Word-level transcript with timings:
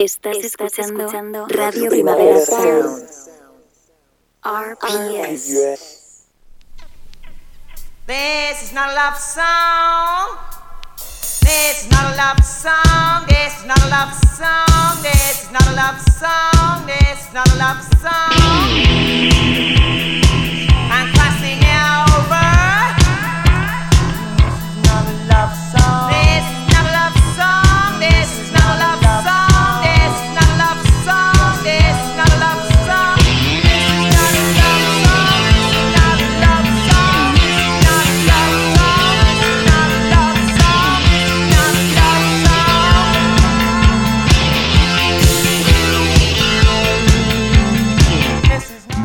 Estás, 0.00 0.36
escuchando, 0.44 1.48
Radio 1.48 1.90
Primavera 1.90 2.38
Sound. 2.38 3.02
RPS. 4.44 6.28
This 8.06 8.62
is 8.62 8.72
not 8.72 8.90
a 8.90 8.94
love 8.94 9.18
song. 9.18 10.38
This 11.40 11.82
is 11.82 11.90
not 11.90 12.12
a 12.12 12.16
love 12.16 12.44
song. 12.44 13.26
This 13.26 13.58
is 13.58 13.64
not 13.66 13.82
a 13.82 13.88
love 13.88 14.14
song. 14.36 15.02
This 15.02 15.42
is 15.42 15.50
not 15.50 15.66
a 15.66 15.72
love 15.74 16.00
song. 16.00 16.86
This 16.86 17.26
is 17.26 17.32
not 17.34 17.48
a 17.48 17.56
love 17.58 17.82
song. 18.00 19.77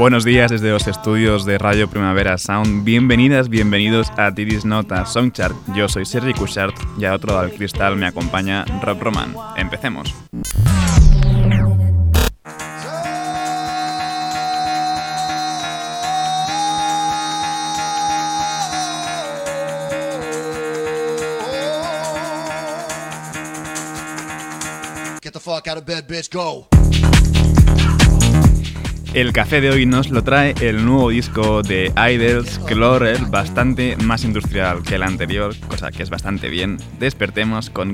Buenos 0.03 0.25
días 0.25 0.51
desde 0.51 0.69
los 0.69 0.85
estudios 0.85 1.45
de 1.45 1.57
Radio 1.57 1.89
Primavera 1.89 2.37
Sound. 2.37 2.83
Bienvenidas, 2.83 3.47
bienvenidos 3.47 4.11
a 4.17 4.35
Tiris 4.35 4.65
Nota 4.65 5.05
Songchart. 5.05 5.55
Yo 5.77 5.87
soy 5.87 6.03
Sergi 6.03 6.33
Cushart 6.33 6.75
y 6.99 7.05
a 7.05 7.13
otro 7.13 7.29
lado 7.33 7.47
del 7.47 7.55
cristal 7.55 7.95
me 7.95 8.07
acompaña 8.07 8.65
Rob 8.81 9.01
Roman. 9.01 9.33
Empecemos. 9.55 10.13
Get 25.21 25.31
the 25.31 25.39
fuck 25.39 25.69
out 25.69 25.77
of 25.77 25.85
bed, 25.85 26.09
bitch, 26.09 26.29
go. 26.29 26.67
El 29.13 29.31
café 29.31 29.61
de 29.61 29.69
hoy 29.69 29.85
nos 29.85 30.09
lo 30.09 30.23
trae 30.23 30.55
el 30.59 30.85
nuevo 30.85 31.09
disco 31.09 31.61
de 31.61 31.93
Idols, 31.95 32.59
Chlorel, 32.65 33.27
bastante 33.27 33.95
más 33.97 34.23
industrial 34.23 34.81
que 34.81 34.95
el 34.95 35.03
anterior, 35.03 35.53
cosa 35.67 35.91
que 35.91 36.01
es 36.01 36.09
bastante 36.09 36.49
bien. 36.49 36.77
Despertemos 36.99 37.69
con 37.69 37.93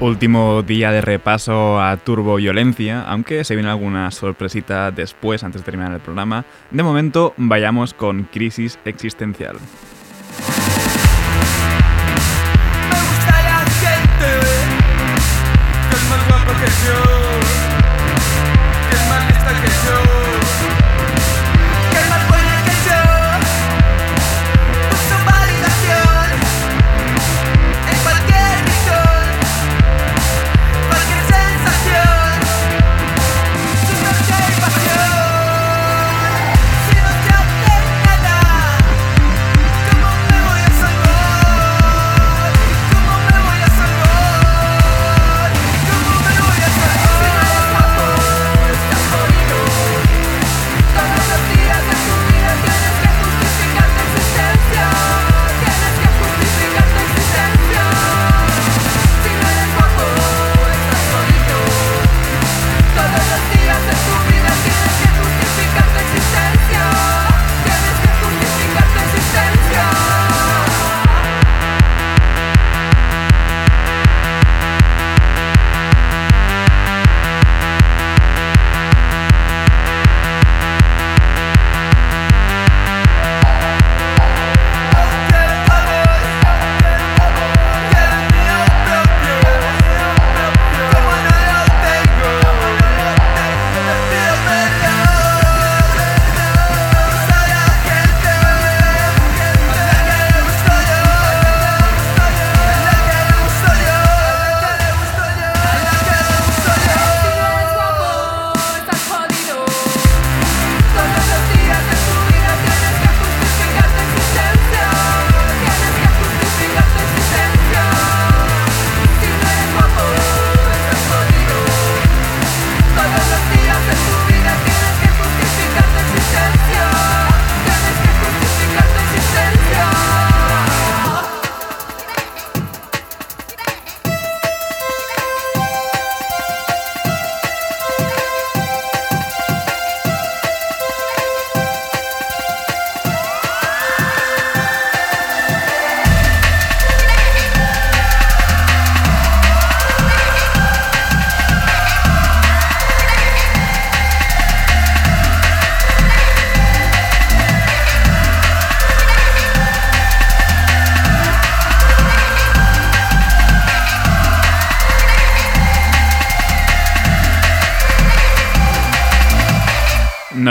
Último 0.00 0.62
día 0.62 0.92
de 0.92 1.00
repaso 1.00 1.80
a 1.80 1.96
Turbo 1.96 2.36
Violencia, 2.36 3.02
aunque 3.02 3.42
se 3.42 3.56
viene 3.56 3.68
alguna 3.68 4.12
sorpresita 4.12 4.92
después, 4.92 5.42
antes 5.42 5.62
de 5.62 5.64
terminar 5.64 5.92
el 5.92 5.98
programa. 5.98 6.44
De 6.70 6.84
momento, 6.84 7.34
vayamos 7.36 7.94
con 7.94 8.22
Crisis 8.22 8.78
Existencial. 8.84 9.56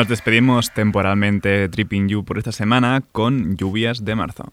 Nos 0.08 0.20
despedimos 0.20 0.72
temporalmente 0.72 1.68
Tripping 1.68 2.08
You 2.08 2.24
por 2.24 2.38
esta 2.38 2.54
semana 2.54 3.04
con 3.12 3.58
lluvias 3.58 4.06
de 4.06 4.16
marzo. 4.16 4.47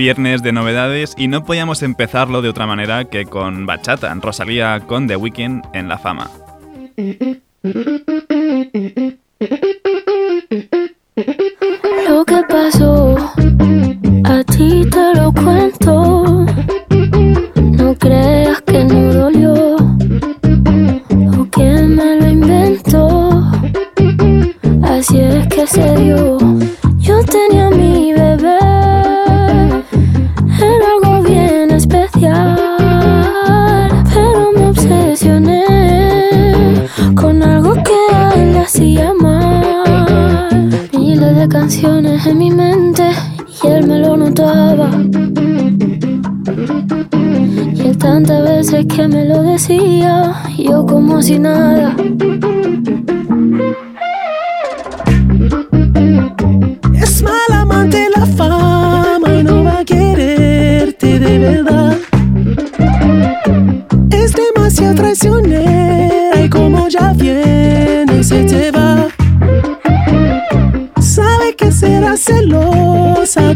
Viernes 0.00 0.42
de 0.42 0.52
novedades 0.52 1.12
y 1.18 1.28
no 1.28 1.44
podíamos 1.44 1.82
empezarlo 1.82 2.40
de 2.40 2.48
otra 2.48 2.66
manera 2.66 3.04
que 3.04 3.26
con 3.26 3.66
Bachata, 3.66 4.14
Rosalía 4.14 4.80
con 4.86 5.06
The 5.06 5.16
Weeknd 5.16 5.62
en 5.74 5.88
la 5.88 5.98
fama. 5.98 6.30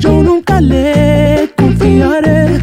Yo 0.05 0.23
nunca 0.23 0.61
le 0.61 1.51
confiaré. 1.57 2.61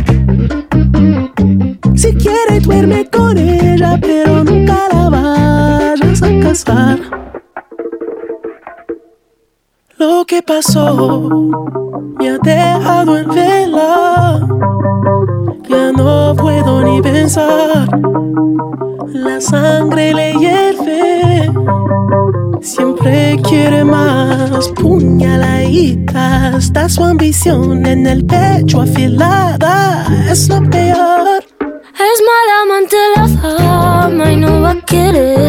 Si 1.95 2.13
quiere 2.13 2.59
duerme 2.59 3.09
con 3.09 3.35
ella, 3.35 3.97
pero 3.99 4.43
nunca 4.43 4.77
la 4.93 5.09
vayas 5.09 6.21
a 6.21 6.39
casar. 6.39 6.99
Lo 9.97 10.23
que 10.25 10.43
pasó 10.43 11.29
me 12.19 12.29
ha 12.29 12.37
dejado 12.37 13.17
en 13.17 13.27
vela. 13.29 14.47
Ya 15.67 15.91
no 15.91 16.35
puedo 16.35 16.83
ni 16.83 17.01
pensar. 17.01 17.87
La 19.13 19.41
sangre 19.41 20.13
le 20.13 20.33
hierve 20.33 21.51
Siempre 22.61 23.37
quiere 23.43 23.83
más, 23.83 24.69
puñaladita. 24.69 26.00
Está 26.13 26.89
su 26.89 27.03
ambición 27.03 27.85
en 27.85 28.05
el 28.05 28.25
pecho 28.25 28.81
afilada. 28.81 30.05
Es 30.29 30.49
lo 30.49 30.61
peor. 30.69 31.43
Es 31.61 32.17
mala 32.29 32.53
amante 32.63 32.97
la 33.15 33.27
fama 33.41 34.31
y 34.31 34.35
no 34.37 34.61
va 34.61 34.71
a 34.71 34.81
quererme 34.81 35.40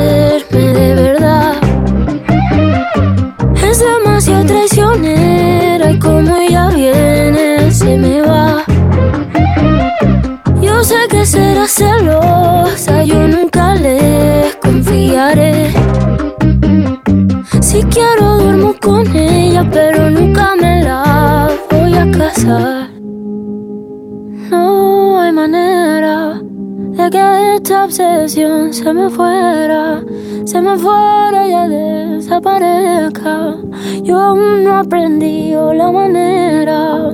se 27.92 28.94
me 28.94 29.10
fuera, 29.10 30.02
se 30.46 30.62
me 30.62 30.78
fuera 30.78 31.46
y 31.46 31.52
desaparezca. 31.68 33.56
Yo 34.02 34.18
aún 34.18 34.64
no 34.64 34.78
aprendí 34.78 35.52
la 35.52 35.92
manera. 35.92 37.12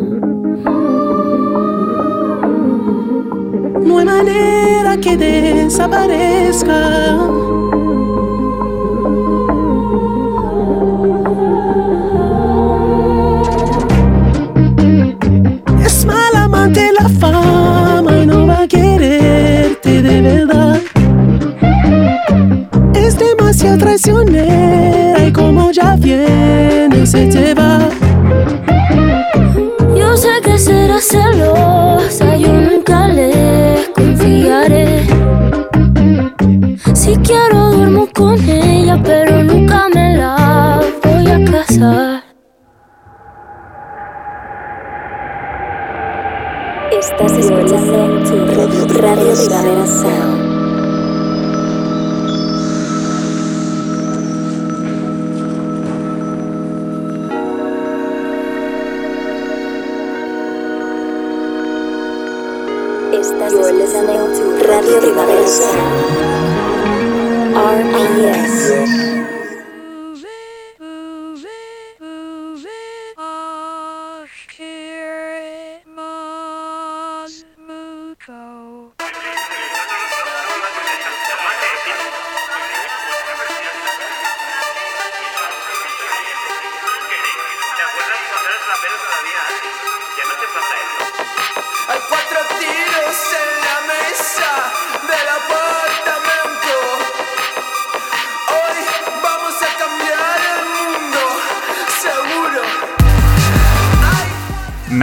No 3.84 3.98
hay 3.98 4.04
manera 4.04 4.96
que 4.98 5.16
desaparezca. 5.16 7.47
Es 22.94 23.18
demasiado 23.18 23.78
traicionera 23.78 25.26
y 25.26 25.32
como 25.32 25.70
ya 25.70 25.96
viene 25.96 27.06
se 27.06 27.26
te 27.26 27.54
va. 27.54 27.88
Radio, 48.68 49.34
Primavera 49.34 49.86
Sound. 49.86 50.38
Estás 63.12 63.52
escuchando 63.52 64.12
Radio 64.66 65.00
Primavera 65.00 65.46
Sound. 65.46 66.28
RPS. 67.56 69.07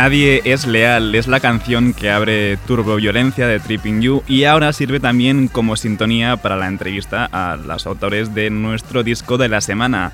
Nadie 0.06 0.44
es 0.46 0.68
leal 0.68 1.16
es 1.16 1.26
la 1.26 1.40
canción 1.40 1.92
que 1.92 2.12
abre 2.12 2.58
Turbo 2.68 2.96
Violencia 2.98 3.48
de 3.48 3.60
Tripping 3.60 4.02
You 4.02 4.22
y 4.28 4.44
ahora 4.44 4.72
sirve 4.72 5.00
también 5.00 5.48
como 5.48 5.76
sintonía 5.76 6.38
para 6.38 6.58
la 6.58 6.68
entrevista 6.68 7.28
a 7.32 7.56
los 7.56 7.88
autores 7.88 8.36
de 8.36 8.52
nuestro 8.52 9.02
disco 9.02 9.40
de 9.40 9.50
la 9.50 9.62
semana. 9.62 10.12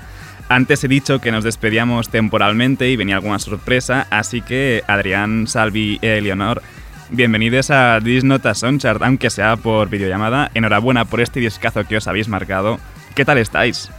Antes 0.48 0.82
he 0.82 0.88
dicho 0.88 1.20
que 1.20 1.30
nos 1.30 1.44
despedíamos 1.44 2.08
temporalmente 2.08 2.88
y 2.88 2.96
venía 2.96 3.16
alguna 3.16 3.38
sorpresa, 3.38 4.06
así 4.08 4.40
que 4.40 4.82
Adrián, 4.86 5.46
Salvi 5.46 5.98
y 6.00 6.06
Eleonor, 6.06 6.62
bienvenidos 7.10 7.70
a 7.70 8.00
Disnota 8.00 8.54
Soundchart, 8.54 9.02
aunque 9.02 9.28
sea 9.28 9.56
por 9.56 9.90
videollamada. 9.90 10.50
Enhorabuena 10.54 11.04
por 11.04 11.20
este 11.20 11.38
discazo 11.38 11.84
que 11.84 11.98
os 11.98 12.08
habéis 12.08 12.28
marcado. 12.28 12.78
¿Qué 13.14 13.26
tal 13.26 13.36
estáis? 13.36 13.90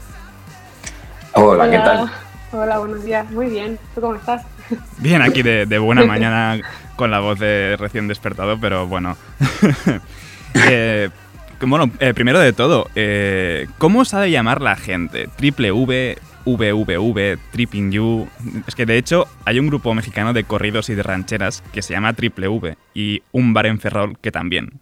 Hola, 1.33 1.69
¿qué 1.69 1.77
tal? 1.77 2.11
Hola, 2.51 2.79
buenos 2.79 3.03
días. 3.03 3.29
Muy 3.29 3.45
bien. 3.45 3.77
¿Tú 3.93 4.01
cómo 4.01 4.15
estás? 4.15 4.43
Bien, 4.99 5.21
aquí 5.21 5.43
de, 5.43 5.77
buena 5.77 6.05
mañana 6.05 6.59
con 6.95 7.11
la 7.11 7.19
voz 7.19 7.39
de 7.39 7.75
recién 7.77 8.07
despertado, 8.07 8.59
pero 8.59 8.87
bueno. 8.87 9.17
Eh, 10.69 11.09
bueno, 11.61 11.89
eh, 11.99 12.13
primero 12.13 12.39
de 12.39 12.53
todo, 12.53 12.87
eh, 12.95 13.67
¿cómo 13.79 14.05
sabe 14.05 14.29
llamar 14.31 14.61
la 14.61 14.75
gente? 14.75 15.27
Triple 15.35 15.71
V, 15.71 16.17
VVV, 16.45 17.37
Tripping 17.51 17.91
You. 17.91 18.27
Es 18.67 18.75
que 18.75 18.85
de 18.85 18.97
hecho 18.97 19.27
hay 19.45 19.59
un 19.59 19.67
grupo 19.67 19.93
mexicano 19.93 20.33
de 20.33 20.43
corridos 20.43 20.89
y 20.89 20.95
de 20.95 21.03
rancheras 21.03 21.63
que 21.71 21.81
se 21.81 21.93
llama 21.93 22.13
Triple 22.13 22.47
V 22.47 22.75
y 22.93 23.23
un 23.31 23.53
bar 23.53 23.65
en 23.65 23.79
Ferrol 23.79 24.17
que 24.19 24.31
también. 24.31 24.79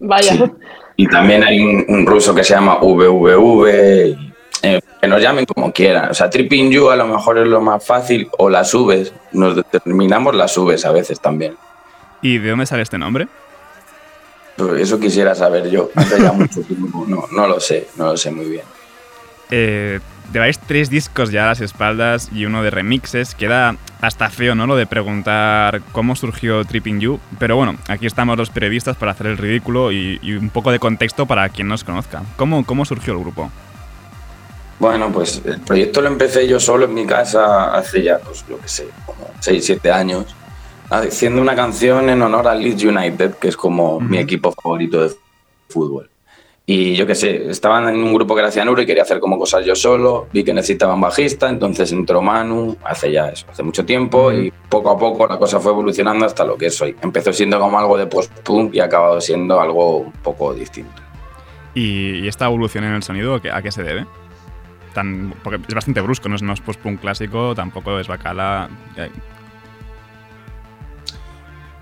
Vaya. 0.00 0.50
Y 0.96 1.06
también 1.06 1.44
hay 1.44 1.60
un, 1.60 2.06
ruso 2.06 2.34
que 2.34 2.42
se 2.42 2.54
llama 2.54 2.78
VVV. 2.80 4.16
Eh, 4.62 4.80
que 5.00 5.06
nos 5.06 5.22
llamen 5.22 5.46
como 5.46 5.72
quieran. 5.72 6.10
O 6.10 6.14
sea, 6.14 6.28
Tripping 6.30 6.70
You 6.70 6.90
a 6.90 6.96
lo 6.96 7.06
mejor 7.06 7.38
es 7.38 7.46
lo 7.46 7.60
más 7.60 7.84
fácil 7.84 8.28
o 8.38 8.50
las 8.50 8.70
subes. 8.70 9.12
Nos 9.32 9.56
determinamos 9.56 10.34
las 10.34 10.52
subes 10.52 10.84
a 10.84 10.92
veces 10.92 11.20
también. 11.20 11.56
¿Y 12.22 12.38
de 12.38 12.50
dónde 12.50 12.66
sale 12.66 12.82
este 12.82 12.98
nombre? 12.98 13.28
Pues 14.56 14.82
eso 14.82 14.98
quisiera 14.98 15.34
saber 15.34 15.70
yo. 15.70 15.90
Hace 15.94 16.20
ya 16.20 16.32
mucho 16.32 16.60
tiempo. 16.66 17.04
No, 17.06 17.24
no 17.30 17.46
lo 17.46 17.60
sé, 17.60 17.88
no 17.96 18.06
lo 18.06 18.16
sé 18.16 18.30
muy 18.30 18.46
bien. 18.46 18.64
Eh, 19.50 20.00
lleváis 20.32 20.58
tres 20.58 20.90
discos 20.90 21.30
ya 21.30 21.44
a 21.44 21.46
las 21.46 21.60
espaldas 21.60 22.28
y 22.34 22.44
uno 22.44 22.64
de 22.64 22.70
remixes. 22.70 23.36
Queda 23.36 23.76
hasta 24.00 24.30
feo, 24.30 24.56
¿no? 24.56 24.66
Lo 24.66 24.74
de 24.74 24.86
preguntar 24.86 25.80
cómo 25.92 26.16
surgió 26.16 26.64
Tripping 26.64 26.98
You. 26.98 27.20
Pero 27.38 27.54
bueno, 27.54 27.76
aquí 27.86 28.06
estamos 28.06 28.36
los 28.36 28.50
periodistas 28.50 28.96
para 28.96 29.12
hacer 29.12 29.28
el 29.28 29.38
ridículo 29.38 29.92
y, 29.92 30.18
un 30.34 30.50
poco 30.50 30.72
de 30.72 30.80
contexto 30.80 31.26
para 31.26 31.48
quien 31.50 31.68
nos 31.68 31.84
conozca. 31.84 32.22
¿Cómo, 32.36 32.64
¿Cómo 32.64 32.84
surgió 32.84 33.12
el 33.12 33.20
grupo? 33.20 33.52
Bueno, 34.78 35.10
pues 35.12 35.42
el 35.44 35.60
proyecto 35.60 36.00
lo 36.00 36.08
empecé 36.08 36.46
yo 36.46 36.60
solo 36.60 36.84
en 36.84 36.94
mi 36.94 37.04
casa 37.04 37.74
hace 37.74 38.02
ya, 38.02 38.18
pues 38.18 38.44
lo 38.48 38.58
que 38.60 38.68
sé, 38.68 38.86
como 39.04 39.26
6, 39.40 39.64
7 39.64 39.90
años, 39.90 40.26
haciendo 40.88 41.42
una 41.42 41.56
canción 41.56 42.08
en 42.08 42.22
honor 42.22 42.46
al 42.46 42.62
Leeds 42.62 42.84
United, 42.84 43.34
que 43.34 43.48
es 43.48 43.56
como 43.56 43.98
mi 43.98 44.18
equipo 44.18 44.52
favorito 44.52 45.02
de 45.02 45.14
fútbol. 45.68 46.08
Y 46.70 46.94
yo 46.94 47.06
qué 47.06 47.14
sé, 47.14 47.50
estaban 47.50 47.88
en 47.88 47.96
un 47.96 48.12
grupo 48.12 48.34
que 48.34 48.42
era 48.42 48.50
Cianuro 48.50 48.82
y 48.82 48.84
quería 48.84 49.02
hacer 49.02 49.20
como 49.20 49.38
cosas 49.38 49.64
yo 49.64 49.74
solo. 49.74 50.26
Vi 50.34 50.44
que 50.44 50.52
necesitaban 50.52 51.00
bajista, 51.00 51.48
entonces 51.48 51.90
entró 51.92 52.20
Manu 52.20 52.76
hace 52.84 53.10
ya 53.10 53.30
eso, 53.30 53.46
hace 53.50 53.62
mucho 53.62 53.86
tiempo. 53.86 54.30
Y 54.30 54.52
poco 54.68 54.90
a 54.90 54.98
poco 54.98 55.26
la 55.26 55.38
cosa 55.38 55.60
fue 55.60 55.72
evolucionando 55.72 56.26
hasta 56.26 56.44
lo 56.44 56.58
que 56.58 56.66
es 56.66 56.78
hoy. 56.82 56.94
Empezó 57.00 57.32
siendo 57.32 57.58
como 57.58 57.78
algo 57.78 57.96
de 57.96 58.06
post-punk 58.06 58.74
y 58.74 58.80
ha 58.80 58.84
acabado 58.84 59.18
siendo 59.18 59.58
algo 59.58 59.96
un 59.96 60.12
poco 60.12 60.52
distinto. 60.52 61.00
¿Y, 61.74 62.28
esta 62.28 62.44
evolución 62.44 62.84
en 62.84 62.92
el 62.92 63.02
sonido 63.02 63.40
a 63.50 63.62
qué 63.62 63.72
se 63.72 63.82
debe? 63.82 64.04
Tan, 64.94 65.34
porque 65.42 65.60
es 65.68 65.74
bastante 65.74 66.00
brusco, 66.00 66.28
no 66.28 66.36
es, 66.36 66.42
no 66.42 66.52
es 66.52 66.60
post-punk 66.60 67.00
clásico, 67.00 67.54
tampoco 67.54 67.98
es 67.98 68.08
bacala. 68.08 68.68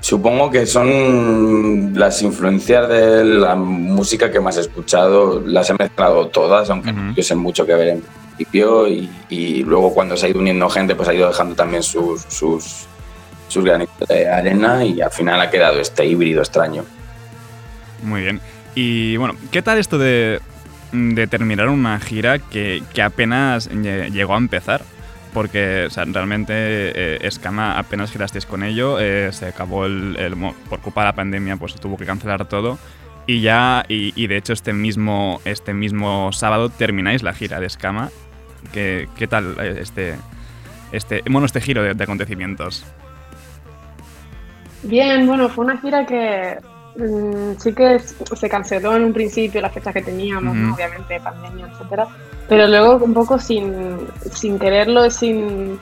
Supongo 0.00 0.50
que 0.50 0.66
son 0.66 1.98
las 1.98 2.22
influencias 2.22 2.88
de 2.88 3.24
la 3.24 3.56
música 3.56 4.30
que 4.30 4.38
más 4.38 4.56
he 4.56 4.60
escuchado, 4.60 5.42
las 5.44 5.68
he 5.70 5.74
mezclado 5.74 6.28
todas, 6.28 6.70
aunque 6.70 6.92
no 6.92 7.10
tuviesen 7.10 7.38
mucho 7.38 7.66
que 7.66 7.74
ver 7.74 7.88
en 7.88 8.02
principio, 8.02 8.86
y, 8.86 9.64
luego 9.64 9.92
cuando 9.92 10.16
se 10.16 10.26
ha 10.26 10.28
ido 10.28 10.38
uniendo 10.38 10.68
gente, 10.68 10.94
pues 10.94 11.08
ha 11.08 11.14
ido 11.14 11.26
dejando 11.26 11.56
también 11.56 11.82
sus, 11.82 12.22
sus, 12.28 12.86
sus 13.48 13.64
granitos 13.64 14.06
de 14.06 14.28
arena 14.28 14.84
y 14.84 15.00
al 15.00 15.10
final 15.10 15.40
ha 15.40 15.50
quedado 15.50 15.80
este 15.80 16.06
híbrido 16.06 16.40
extraño. 16.40 16.84
Muy 18.02 18.20
bien. 18.20 18.40
Y 18.76 19.16
bueno, 19.16 19.34
¿qué 19.50 19.62
tal 19.62 19.78
esto 19.78 19.98
de, 19.98 20.40
de 20.92 21.26
terminar 21.26 21.68
una 21.68 21.98
gira 22.00 22.38
que, 22.38 22.82
que 22.94 23.02
apenas 23.02 23.68
llegó 23.70 24.34
a 24.34 24.38
empezar? 24.38 24.82
porque 25.34 25.88
realmente 25.94 26.54
eh, 26.54 27.18
Escama 27.20 27.78
apenas 27.78 28.10
girasteis 28.10 28.46
con 28.46 28.62
ello, 28.62 28.98
eh, 28.98 29.28
se 29.32 29.44
acabó 29.44 29.84
el, 29.84 30.34
por 30.70 30.80
culpa 30.80 31.02
de 31.02 31.08
la 31.08 31.14
pandemia, 31.14 31.58
pues 31.58 31.74
tuvo 31.74 31.98
que 31.98 32.06
cancelar 32.06 32.48
todo 32.48 32.78
y 33.26 33.40
ya, 33.40 33.84
y, 33.88 34.26
de 34.28 34.36
hecho 34.36 34.52
este 34.52 34.72
mismo, 34.72 35.40
este 35.44 35.74
mismo 35.74 36.32
sábado 36.32 36.68
termináis 36.68 37.24
la 37.24 37.34
gira 37.34 37.58
de 37.58 37.66
Escama. 37.66 38.10
¿Qué, 38.72 39.08
qué 39.18 39.26
tal 39.26 39.56
eh, 39.60 39.78
este, 39.80 40.14
este, 40.92 41.22
bueno, 41.28 41.44
este 41.46 41.60
giro 41.60 41.82
de, 41.82 42.02
acontecimientos? 42.02 42.86
Bien, 44.84 45.26
bueno, 45.26 45.48
fue 45.48 45.64
una 45.64 45.76
gira 45.78 46.06
que 46.06 46.56
mm, 46.98 47.58
sí 47.58 47.72
que 47.72 47.98
se 47.98 48.48
canceló 48.48 48.96
en 48.96 49.04
un 49.04 49.12
principio 49.12 49.60
las 49.60 49.72
fechas 49.72 49.94
que 49.94 50.02
teníamos, 50.02 50.56
obviamente 50.74 51.20
pandemia, 51.20 51.66
etcétera. 51.72 52.06
Pero 52.48 52.66
luego 52.66 53.04
un 53.04 53.14
poco 53.14 53.38
sin, 53.38 53.98
sin 54.32 54.58
quererlo, 54.58 55.10
sin, 55.10 55.78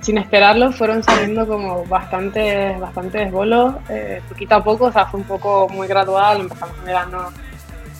sin 0.00 0.18
esperarlo, 0.18 0.72
fueron 0.72 1.02
saliendo 1.02 1.46
como 1.46 1.84
bastantes, 1.86 2.78
bastantes 2.80 3.30
bolos, 3.30 3.74
eh, 3.88 4.20
poquito 4.28 4.54
a 4.54 4.64
poco, 4.64 4.86
o 4.86 4.92
sea, 4.92 5.06
fue 5.06 5.20
un 5.20 5.26
poco 5.26 5.68
muy 5.68 5.86
gradual, 5.86 6.40
empezamos 6.40 6.78
en 6.78 6.84
verano 6.84 7.18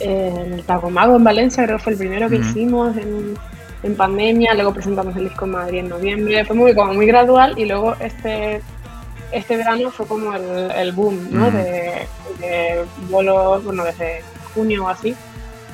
en 0.00 0.52
el 0.54 0.64
Tagomago 0.64 1.16
en 1.16 1.24
Valencia, 1.24 1.64
creo 1.64 1.78
que 1.78 1.84
fue 1.84 1.92
el 1.92 1.98
primero 1.98 2.28
que 2.28 2.36
hicimos 2.36 2.96
en, 2.96 3.34
en, 3.82 3.96
pandemia, 3.96 4.54
luego 4.54 4.74
presentamos 4.74 5.16
el 5.16 5.28
disco 5.28 5.46
en 5.46 5.50
Madrid 5.52 5.78
en 5.80 5.88
noviembre, 5.88 6.44
fue 6.44 6.56
muy, 6.56 6.74
como 6.74 6.94
muy 6.94 7.06
gradual 7.06 7.54
y 7.56 7.64
luego 7.64 7.94
este, 8.00 8.60
este 9.32 9.56
verano 9.56 9.90
fue 9.90 10.06
como 10.06 10.34
el, 10.34 10.70
el 10.70 10.92
boom, 10.92 11.28
¿no? 11.30 11.50
de, 11.50 12.06
de 12.40 12.84
bolos, 13.08 13.64
bueno, 13.64 13.84
desde 13.84 14.22
junio 14.54 14.84
o 14.84 14.88
así, 14.88 15.16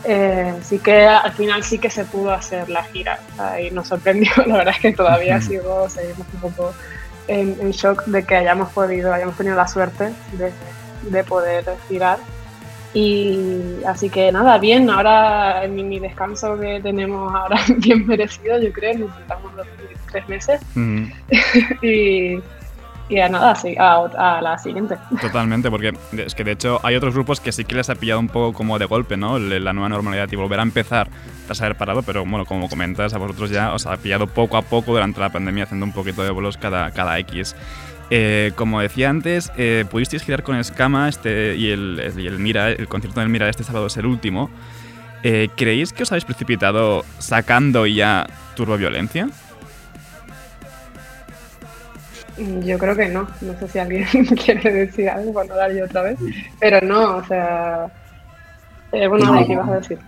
eh, 0.04 0.54
sí 0.62 0.80
que 0.80 1.06
al 1.06 1.32
final 1.32 1.62
sí 1.62 1.78
que 1.78 1.88
se 1.88 2.04
pudo 2.04 2.32
hacer 2.32 2.68
la 2.68 2.82
gira 2.84 3.20
y 3.60 3.70
nos 3.70 3.88
sorprendió, 3.88 4.32
la 4.46 4.58
verdad 4.58 4.74
es 4.74 4.80
que 4.80 4.92
todavía 4.92 5.40
sigo, 5.40 5.88
seguimos 5.88 6.26
un 6.34 6.40
poco 6.40 6.72
en, 7.28 7.70
shock 7.70 8.04
de 8.06 8.24
que 8.24 8.36
hayamos 8.36 8.70
podido, 8.70 9.12
hayamos 9.12 9.36
tenido 9.36 9.54
la 9.54 9.68
suerte 9.68 10.12
de, 10.32 10.52
de, 11.08 11.24
poder 11.24 11.64
girar. 11.88 12.18
Y 12.94 13.76
así 13.86 14.10
que 14.10 14.30
nada, 14.32 14.58
bien, 14.58 14.90
ahora 14.90 15.64
en 15.64 15.88
mi, 15.88 15.98
descanso 15.98 16.58
que 16.58 16.80
tenemos 16.82 17.32
ahora 17.34 17.60
bien 17.78 18.06
merecido, 18.06 18.60
yo 18.60 18.72
creo, 18.72 18.98
necesitamos 18.98 19.54
los 19.54 19.66
tres 20.10 20.28
meses. 20.28 20.60
y 21.82 22.38
a 23.20 23.28
nada, 23.28 23.54
a, 23.78 24.40
la 24.40 24.58
siguiente. 24.58 24.96
Totalmente, 25.20 25.70
porque 25.70 25.92
es 26.16 26.34
que 26.34 26.44
de 26.44 26.52
hecho 26.52 26.80
hay 26.82 26.96
otros 26.96 27.14
grupos 27.14 27.40
que 27.40 27.52
sí 27.52 27.64
que 27.64 27.74
les 27.74 27.90
ha 27.90 27.94
pillado 27.94 28.20
un 28.20 28.28
poco 28.28 28.52
como 28.52 28.78
de 28.78 28.86
golpe, 28.86 29.16
¿no? 29.16 29.38
La 29.38 29.72
nueva 29.72 29.88
normalidad 29.88 30.28
y 30.30 30.36
volver 30.36 30.60
a 30.60 30.62
empezar 30.62 31.08
tras 31.46 31.60
haber 31.60 31.76
parado, 31.76 32.02
pero 32.02 32.24
bueno, 32.24 32.44
como 32.44 32.68
comentas, 32.68 33.14
a 33.14 33.18
vosotros 33.18 33.50
ya 33.50 33.72
os 33.72 33.86
ha 33.86 33.96
pillado 33.96 34.26
poco 34.26 34.56
a 34.56 34.62
poco 34.62 34.92
durante 34.92 35.20
la 35.20 35.30
pandemia 35.30 35.64
haciendo 35.64 35.86
un 35.86 35.92
poquito 35.92 36.22
de 36.22 36.30
bolos 36.30 36.56
cada, 36.56 36.90
cada 36.90 37.18
X. 37.18 37.54
Eh, 38.10 38.52
como 38.56 38.80
decía 38.80 39.08
antes, 39.08 39.50
eh, 39.56 39.86
pudisteis 39.90 40.22
girar 40.22 40.42
con 40.42 40.56
Escama 40.56 41.08
este, 41.08 41.56
y, 41.56 41.70
el, 41.70 41.98
el 41.98 42.38
Mira, 42.38 42.68
el 42.68 42.86
concierto 42.86 43.20
del 43.20 43.30
Mira 43.30 43.48
este 43.48 43.64
sábado 43.64 43.86
es 43.86 43.96
el 43.96 44.06
último. 44.06 44.50
Eh, 45.22 45.48
¿Creéis 45.56 45.92
que 45.92 46.02
os 46.02 46.12
habéis 46.12 46.24
precipitado 46.24 47.04
sacando 47.18 47.86
ya 47.86 48.26
Turboviolencia? 48.56 49.28
Yo 52.64 52.78
creo 52.78 52.96
que 52.96 53.08
no. 53.08 53.28
No 53.40 53.58
sé 53.58 53.68
si 53.68 53.78
alguien 53.78 54.04
quiere 54.44 54.72
decir 54.72 55.08
algo 55.08 55.32
cuando 55.32 55.54
dar 55.54 55.72
yo 55.72 55.84
otra 55.84 56.02
vez. 56.02 56.18
Pero 56.60 56.80
no, 56.80 57.16
o 57.16 57.24
sea. 57.24 57.86
Eh, 58.92 59.06
bueno, 59.06 59.32
no, 59.32 59.46
¿qué 59.46 59.52
ibas 59.52 59.68
a 59.68 59.76
decir? 59.76 59.98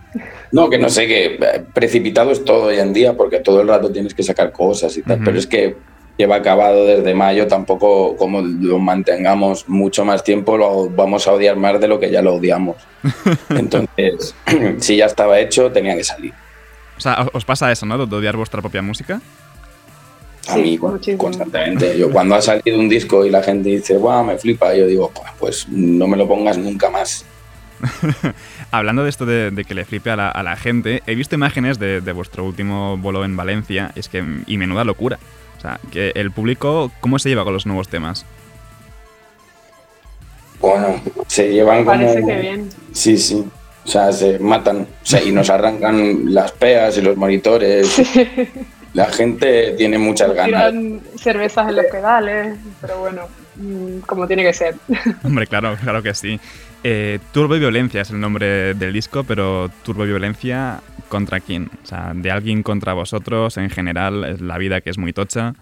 No, 0.51 0.69
que 0.69 0.77
no 0.77 0.89
sé, 0.89 1.07
que 1.07 1.25
eh, 1.41 1.63
precipitado 1.73 2.31
es 2.31 2.45
todo 2.45 2.65
hoy 2.65 2.77
en 2.77 2.93
día 2.93 3.13
porque 3.13 3.39
todo 3.39 3.61
el 3.61 3.67
rato 3.67 3.91
tienes 3.91 4.13
que 4.13 4.21
sacar 4.21 4.51
cosas 4.51 4.95
y 4.97 5.01
tal. 5.01 5.21
Pero 5.23 5.39
es 5.39 5.47
que 5.47 5.75
lleva 6.17 6.35
acabado 6.37 6.85
desde 6.85 7.13
mayo, 7.13 7.47
tampoco 7.47 8.15
como 8.15 8.41
lo 8.41 8.79
mantengamos 8.79 9.67
mucho 9.67 10.05
más 10.05 10.23
tiempo, 10.23 10.57
lo 10.57 10.89
vamos 10.89 11.27
a 11.27 11.33
odiar 11.33 11.57
más 11.57 11.79
de 11.79 11.87
lo 11.87 11.99
que 11.99 12.11
ya 12.11 12.21
lo 12.21 12.35
odiamos. 12.35 12.77
Entonces, 13.49 14.35
si 14.79 14.97
ya 14.97 15.05
estaba 15.05 15.39
hecho, 15.39 15.71
tenía 15.71 15.95
que 15.95 16.03
salir. 16.03 16.33
O 16.97 17.01
sea, 17.01 17.27
¿os 17.33 17.43
pasa 17.43 17.71
eso, 17.71 17.85
no? 17.85 18.05
De 18.05 18.15
odiar 18.15 18.37
vuestra 18.37 18.61
propia 18.61 18.81
música? 18.81 19.19
A 20.47 20.57
mí 20.57 20.77
constantemente. 20.77 21.97
Yo 21.97 22.11
cuando 22.11 22.35
ha 22.35 22.41
salido 22.41 22.79
un 22.79 22.89
disco 22.89 23.25
y 23.25 23.29
la 23.29 23.41
gente 23.41 23.69
dice, 23.69 23.97
wow, 23.97 24.23
me 24.23 24.37
flipa, 24.37 24.75
yo 24.75 24.85
digo, 24.85 25.11
pues 25.39 25.67
no 25.69 26.07
me 26.07 26.17
lo 26.17 26.27
pongas 26.27 26.57
nunca 26.57 26.89
más. 26.89 27.25
Hablando 28.71 29.03
de 29.03 29.09
esto 29.09 29.25
de, 29.25 29.65
que 29.67 29.73
le 29.73 29.85
flipe 29.85 30.11
a 30.11 30.15
la, 30.15 30.55
gente, 30.55 31.01
he 31.07 31.15
visto 31.15 31.35
imágenes 31.35 31.79
de, 31.79 31.99
vuestro 32.11 32.43
último 32.43 32.97
bolo 32.97 33.25
en 33.25 33.35
Valencia, 33.35 33.91
es 33.95 34.09
que, 34.09 34.23
y 34.45 34.57
menuda 34.57 34.83
locura. 34.83 35.19
O 35.57 35.61
sea, 35.61 35.79
que 35.91 36.11
el 36.15 36.31
público, 36.31 36.91
¿cómo 36.99 37.17
se 37.19 37.29
lleva 37.29 37.43
con 37.43 37.53
los 37.53 37.65
nuevos 37.65 37.87
temas? 37.87 38.25
Bueno, 40.59 41.01
se 41.27 41.51
llevan 41.51 41.85
como... 41.85 41.97
Parece 41.97 42.25
que 42.25 42.35
bien. 42.39 42.69
Sí, 42.91 43.17
sí. 43.17 43.45
O 43.85 43.87
sea, 43.87 44.11
se 44.11 44.39
matan. 44.39 44.81
O 44.81 45.05
sea, 45.05 45.23
y 45.23 45.31
nos 45.31 45.49
arrancan 45.51 46.33
las 46.33 46.51
peas 46.51 46.97
y 46.97 47.01
los 47.01 47.15
monitores. 47.17 48.01
La 48.95 49.07
gente 49.07 49.73
tiene 49.77 49.97
muchas 49.97 50.33
ganas. 50.33 50.71
Tiran 50.71 51.01
cervezas 51.17 51.67
en 51.67 51.75
los 51.75 51.85
pedales, 51.87 52.57
pero 52.79 52.99
bueno, 52.99 53.23
mm, 53.57 53.99
como 54.05 54.25
tiene 54.25 54.41
que 54.41 54.53
ser. 54.53 54.75
Hombre, 55.23 55.47
claro, 55.47 55.75
claro 55.83 56.01
que 56.01 56.13
sí. 56.13 56.39
Eh, 56.81 57.19
Turbo 57.33 57.57
y 57.57 57.59
Violencia 57.59 58.01
es 58.01 58.11
el 58.11 58.21
nombre 58.21 58.73
del 58.73 58.93
disco, 58.93 59.25
pero 59.25 59.69
Turbo 59.83 60.05
y 60.05 60.07
Violencia 60.07 60.79
contra 61.09 61.41
quién? 61.41 61.69
O 61.83 61.85
sea, 61.85 62.13
de 62.15 62.31
alguien 62.31 62.63
contra 62.63 62.93
vosotros, 62.93 63.57
en 63.57 63.69
general, 63.69 64.23
es 64.23 64.39
la 64.39 64.57
vida 64.57 64.79
que 64.79 64.91
es 64.91 64.97
muy 64.97 65.11
tocha. 65.11 65.55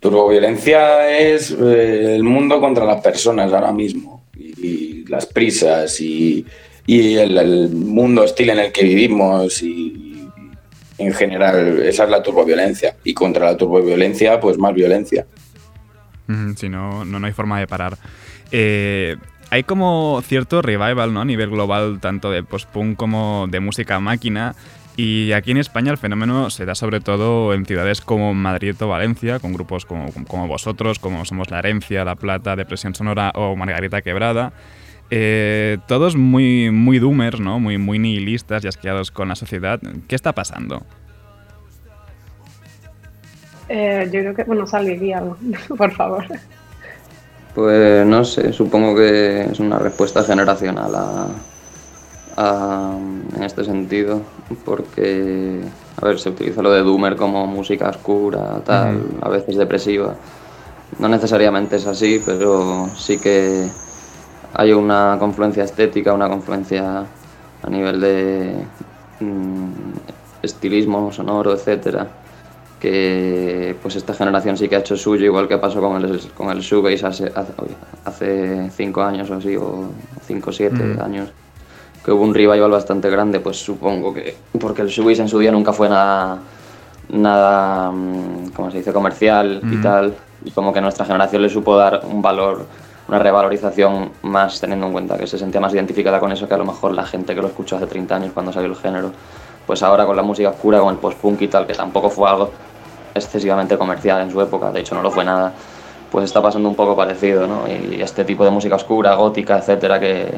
Turboviolencia 0.00 1.18
es 1.18 1.50
eh, 1.50 2.14
el 2.14 2.24
mundo 2.24 2.60
contra 2.60 2.84
las 2.84 3.00
personas 3.00 3.50
ahora 3.54 3.72
mismo. 3.72 4.22
Y, 4.38 4.66
y 4.66 5.04
las 5.06 5.24
prisas 5.24 5.98
y, 6.02 6.44
y 6.86 7.14
el, 7.16 7.38
el 7.38 7.70
mundo 7.70 8.22
hostil 8.22 8.50
en 8.50 8.58
el 8.58 8.72
que 8.72 8.84
vivimos 8.84 9.62
y, 9.62 10.09
en 11.00 11.12
general 11.12 11.80
esa 11.82 12.04
es 12.04 12.10
la 12.10 12.22
turboviolencia. 12.22 12.96
Y 13.04 13.14
contra 13.14 13.46
la 13.46 13.56
turboviolencia, 13.56 14.38
pues 14.40 14.58
más 14.58 14.74
violencia. 14.74 15.26
Mm, 16.26 16.52
Si 16.54 16.68
no, 16.68 17.04
no, 17.04 17.18
no 17.18 17.26
hay 17.26 17.32
forma 17.32 17.58
de 17.58 17.66
parar. 17.66 17.96
Eh, 18.52 19.16
hay 19.50 19.64
como 19.64 20.22
cierto 20.24 20.62
revival 20.62 21.12
¿no? 21.12 21.20
a 21.20 21.24
nivel 21.24 21.50
global, 21.50 21.98
tanto 22.00 22.30
de 22.30 22.42
post-punk 22.42 22.96
como 22.96 23.46
de 23.50 23.60
música 23.60 23.98
máquina. 23.98 24.54
Y 24.96 25.32
aquí 25.32 25.52
en 25.52 25.56
España 25.56 25.90
el 25.90 25.98
fenómeno 25.98 26.50
se 26.50 26.66
da 26.66 26.74
sobre 26.74 27.00
todo 27.00 27.54
en 27.54 27.64
ciudades 27.64 28.00
como 28.00 28.34
Madrid 28.34 28.74
o 28.80 28.88
Valencia, 28.88 29.38
con 29.38 29.52
grupos 29.52 29.86
como, 29.86 30.12
como 30.28 30.46
vosotros, 30.46 30.98
como 30.98 31.24
somos 31.24 31.50
La 31.50 31.60
Herencia, 31.60 32.04
La 32.04 32.16
Plata, 32.16 32.54
Depresión 32.54 32.94
Sonora 32.94 33.32
o 33.34 33.56
Margarita 33.56 34.02
Quebrada. 34.02 34.52
Eh, 35.10 35.78
todos 35.88 36.14
muy, 36.16 36.70
muy 36.70 36.98
doomers, 37.00 37.40
¿no? 37.40 37.58
muy, 37.58 37.78
muy 37.78 37.98
nihilistas 37.98 38.64
y 38.64 38.68
asqueados 38.68 39.10
con 39.10 39.28
la 39.28 39.34
sociedad. 39.34 39.80
¿Qué 40.06 40.14
está 40.14 40.32
pasando? 40.32 40.82
Eh, 43.68 44.04
yo 44.12 44.20
creo 44.20 44.34
que, 44.34 44.44
bueno, 44.44 44.66
saliría 44.66 45.18
algo, 45.18 45.36
por 45.76 45.92
favor. 45.92 46.24
Pues 47.54 48.06
no 48.06 48.24
sé, 48.24 48.52
supongo 48.52 48.94
que 48.94 49.42
es 49.42 49.58
una 49.60 49.78
respuesta 49.78 50.22
generacional 50.22 50.94
a, 50.94 51.26
a- 52.36 52.96
en 53.36 53.42
este 53.42 53.64
sentido, 53.64 54.22
porque, 54.64 55.60
a 56.00 56.04
ver, 56.04 56.18
se 56.20 56.28
utiliza 56.30 56.62
lo 56.62 56.70
de 56.72 56.82
Doomer 56.82 57.16
como 57.16 57.46
música 57.46 57.88
oscura, 57.90 58.60
tal, 58.64 59.02
a 59.22 59.28
veces 59.28 59.56
depresiva. 59.56 60.14
No 60.98 61.08
necesariamente 61.08 61.76
es 61.76 61.86
así, 61.86 62.20
pero 62.24 62.88
sí 62.96 63.18
que 63.18 63.66
hay 64.54 64.72
una 64.72 65.16
confluencia 65.18 65.64
estética, 65.64 66.12
una 66.12 66.28
confluencia 66.28 67.04
a 67.62 67.70
nivel 67.70 68.00
de 68.00 68.54
mm, 69.20 69.70
estilismo 70.42 71.12
sonoro, 71.12 71.52
etcétera, 71.52 72.06
que 72.80 73.76
pues 73.82 73.96
esta 73.96 74.14
generación 74.14 74.56
sí 74.56 74.68
que 74.68 74.76
ha 74.76 74.80
hecho 74.80 74.96
suyo, 74.96 75.26
igual 75.26 75.46
que 75.46 75.58
pasó 75.58 75.80
con 75.80 76.02
el, 76.02 76.20
con 76.34 76.50
el 76.50 76.60
shoegaze 76.60 77.06
hace, 77.06 77.32
hace, 78.04 78.70
cinco 78.70 79.02
años 79.02 79.30
o 79.30 79.34
así, 79.34 79.56
o 79.56 79.90
cinco 80.26 80.50
o 80.50 80.52
siete 80.52 80.82
Mm. 80.82 81.00
años, 81.02 81.28
que 82.04 82.10
hubo 82.12 82.24
un 82.24 82.34
revival 82.34 82.70
bastante 82.70 83.10
grande, 83.10 83.40
pues 83.40 83.58
supongo 83.58 84.14
que 84.14 84.34
porque 84.58 84.82
el 84.82 84.88
shoegaze 84.88 85.22
en 85.22 85.28
su 85.28 85.38
día 85.38 85.52
nunca 85.52 85.72
fue 85.74 85.88
nada, 85.90 86.38
nada, 87.10 87.90
mm, 87.90 88.50
¿cómo 88.56 88.70
se 88.70 88.78
dice?, 88.78 88.92
comercial 88.92 89.60
y 89.70 89.76
tal, 89.82 90.14
y 90.44 90.50
como 90.50 90.72
que 90.72 90.80
nuestra 90.80 91.04
generación 91.04 91.42
le 91.42 91.50
supo 91.50 91.76
dar 91.76 92.02
un 92.10 92.22
valor, 92.22 92.64
una 93.10 93.18
revalorización 93.18 94.12
más 94.22 94.60
teniendo 94.60 94.86
en 94.86 94.92
cuenta 94.92 95.18
que 95.18 95.26
se 95.26 95.36
sentía 95.36 95.60
más 95.60 95.74
identificada 95.74 96.20
con 96.20 96.30
eso 96.30 96.46
que 96.46 96.54
a 96.54 96.56
lo 96.56 96.64
mejor 96.64 96.92
la 96.92 97.04
gente 97.04 97.34
que 97.34 97.42
lo 97.42 97.48
escuchó 97.48 97.74
hace 97.74 97.86
30 97.86 98.14
años 98.14 98.30
cuando 98.32 98.52
salió 98.52 98.68
el 98.68 98.76
género. 98.76 99.10
Pues 99.66 99.82
ahora 99.82 100.06
con 100.06 100.14
la 100.14 100.22
música 100.22 100.50
oscura, 100.50 100.78
con 100.78 100.94
el 100.94 101.00
post-punk 101.00 101.42
y 101.42 101.48
tal, 101.48 101.66
que 101.66 101.74
tampoco 101.74 102.08
fue 102.08 102.30
algo 102.30 102.50
excesivamente 103.12 103.76
comercial 103.76 104.20
en 104.20 104.30
su 104.30 104.40
época, 104.40 104.70
de 104.70 104.80
hecho 104.80 104.94
no 104.94 105.02
lo 105.02 105.10
fue 105.10 105.24
nada, 105.24 105.52
pues 106.12 106.26
está 106.26 106.40
pasando 106.40 106.68
un 106.68 106.76
poco 106.76 106.94
parecido, 106.94 107.48
¿no? 107.48 107.64
Y 107.66 108.00
este 108.00 108.24
tipo 108.24 108.44
de 108.44 108.52
música 108.52 108.76
oscura, 108.76 109.16
gótica, 109.16 109.58
etcétera, 109.58 109.98
que, 109.98 110.32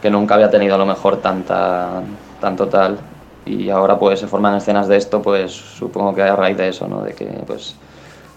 que 0.00 0.10
nunca 0.10 0.36
había 0.36 0.48
tenido 0.48 0.76
a 0.76 0.78
lo 0.78 0.86
mejor 0.86 1.18
tanta, 1.18 2.00
tanto 2.40 2.68
tal. 2.68 2.98
Y 3.44 3.68
ahora 3.68 3.98
pues 3.98 4.20
se 4.20 4.26
forman 4.26 4.56
escenas 4.56 4.88
de 4.88 4.96
esto, 4.96 5.20
pues 5.20 5.52
supongo 5.52 6.14
que 6.14 6.22
a 6.22 6.34
raíz 6.34 6.56
de 6.56 6.68
eso, 6.68 6.88
¿no? 6.88 7.02
De 7.02 7.12
que 7.12 7.26
pues 7.46 7.76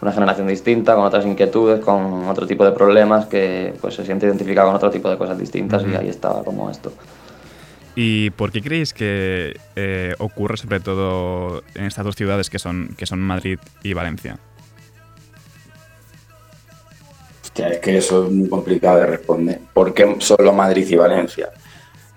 una 0.01 0.12
generación 0.12 0.47
distinta, 0.47 0.95
con 0.95 1.05
otras 1.05 1.25
inquietudes, 1.25 1.83
con 1.83 2.27
otro 2.27 2.45
tipo 2.45 2.63
de 2.63 2.71
problemas, 2.71 3.25
que 3.25 3.73
pues 3.81 3.95
se 3.95 4.05
siente 4.05 4.25
identificada 4.27 4.67
con 4.67 4.75
otro 4.75 4.91
tipo 4.91 5.10
de 5.10 5.17
cosas 5.17 5.38
distintas 5.38 5.83
y 5.83 5.95
ahí 5.95 6.10
estaba 6.10 6.43
como 6.43 6.69
esto. 6.69 6.91
¿Y 7.95 8.29
por 8.29 8.51
qué 8.51 8.62
creéis 8.62 8.93
que 8.93 9.60
eh, 9.75 10.13
ocurre 10.19 10.57
sobre 10.57 10.79
todo 10.79 11.63
en 11.73 11.86
estas 11.86 12.05
dos 12.05 12.15
ciudades 12.15 12.47
que 12.49 12.60
son, 12.60 12.93
que 12.95 13.07
son 13.07 13.19
Madrid 13.19 13.57
y 13.81 13.93
Valencia? 13.93 14.38
Hostia, 17.41 17.69
es 17.69 17.79
que 17.79 17.97
eso 17.97 18.25
es 18.25 18.31
muy 18.31 18.47
complicado 18.49 18.99
de 18.99 19.07
responder. 19.07 19.62
¿Por 19.73 19.95
qué 19.95 20.15
solo 20.19 20.53
Madrid 20.53 20.88
y 20.88 20.95
Valencia? 20.95 21.49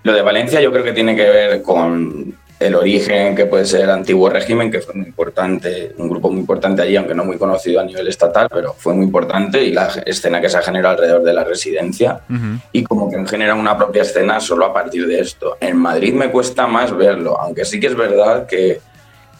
Lo 0.03 0.13
de 0.13 0.21
Valencia 0.21 0.61
yo 0.61 0.71
creo 0.71 0.83
que 0.83 0.93
tiene 0.93 1.15
que 1.15 1.27
ver 1.27 1.63
con 1.63 2.35
el 2.61 2.75
origen 2.75 3.35
que 3.35 3.47
puede 3.47 3.65
ser 3.65 3.81
el 3.81 3.89
antiguo 3.89 4.29
régimen, 4.29 4.69
que 4.69 4.81
fue 4.81 4.93
muy 4.93 5.07
importante, 5.07 5.93
un 5.97 6.07
grupo 6.07 6.29
muy 6.29 6.39
importante 6.41 6.83
allí, 6.83 6.95
aunque 6.95 7.15
no 7.15 7.25
muy 7.25 7.37
conocido 7.37 7.81
a 7.81 7.83
nivel 7.83 8.07
estatal, 8.07 8.47
pero 8.53 8.73
fue 8.77 8.93
muy 8.93 9.05
importante, 9.05 9.63
y 9.63 9.71
la 9.71 9.87
escena 10.05 10.39
que 10.39 10.47
se 10.47 10.57
ha 10.57 10.61
generado 10.61 10.93
alrededor 10.93 11.23
de 11.23 11.33
la 11.33 11.43
residencia, 11.43 12.21
Ujú. 12.29 12.59
y 12.71 12.83
como 12.83 13.09
que 13.09 13.25
genera 13.25 13.55
una 13.55 13.75
propia 13.75 14.03
escena 14.03 14.39
solo 14.39 14.65
a 14.65 14.73
partir 14.73 15.07
de 15.07 15.19
esto. 15.19 15.57
En 15.59 15.75
Madrid 15.77 16.13
me 16.13 16.29
cuesta 16.29 16.67
más 16.67 16.95
verlo, 16.95 17.39
aunque 17.39 17.65
sí 17.65 17.79
que 17.79 17.87
es 17.87 17.95
verdad 17.95 18.45
que, 18.45 18.79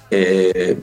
eh, 0.09 0.77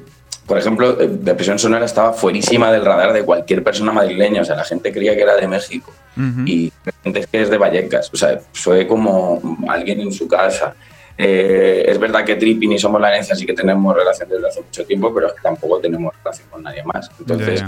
por 0.47 0.59
ejemplo, 0.59 0.93
Depresión 0.95 1.59
Sonora 1.59 1.87
estaba 1.87 2.13
fuerísima 2.13 2.71
del 2.71 2.85
radar 2.85 3.13
de 3.13 3.25
cualquier 3.25 3.65
persona 3.65 3.93
madrileña, 3.93 4.43
o 4.43 4.45
sea, 4.45 4.55
la 4.57 4.65
gente 4.65 4.93
creía 4.93 5.17
que 5.17 5.23
era 5.23 5.35
de 5.37 5.49
México 5.49 5.93
Ujú. 6.17 6.43
y 6.47 6.67
de 6.85 6.93
repente 6.93 7.21
es 7.21 7.27
que 7.27 7.43
es 7.43 7.51
de 7.51 7.59
Vallecas, 7.59 8.11
o 8.15 8.17
sea, 8.17 8.39
fue 8.53 8.87
como 8.87 9.41
alguien 9.69 10.01
en 10.03 10.13
su 10.13 10.29
casa. 10.29 10.75
Eh, 11.21 11.85
es 11.89 11.99
verdad 11.99 12.25
que 12.25 12.37
Tripping 12.37 12.73
y 12.73 12.79
Somos 12.79 13.01
la 13.01 13.09
Herencia 13.11 13.35
sí 13.35 13.45
que 13.45 13.53
tenemos 13.53 13.95
relación 13.95 14.29
desde 14.29 14.47
hace 14.47 14.63
mucho 14.63 14.87
tiempo, 14.87 15.13
pero 15.13 15.27
es 15.27 15.33
que 15.35 15.41
tampoco 15.43 15.81
tenemos 15.81 16.15
relación 16.23 16.49
con 16.49 16.63
nadie 16.63 16.83
más. 16.85 17.11
Entonces. 17.19 17.65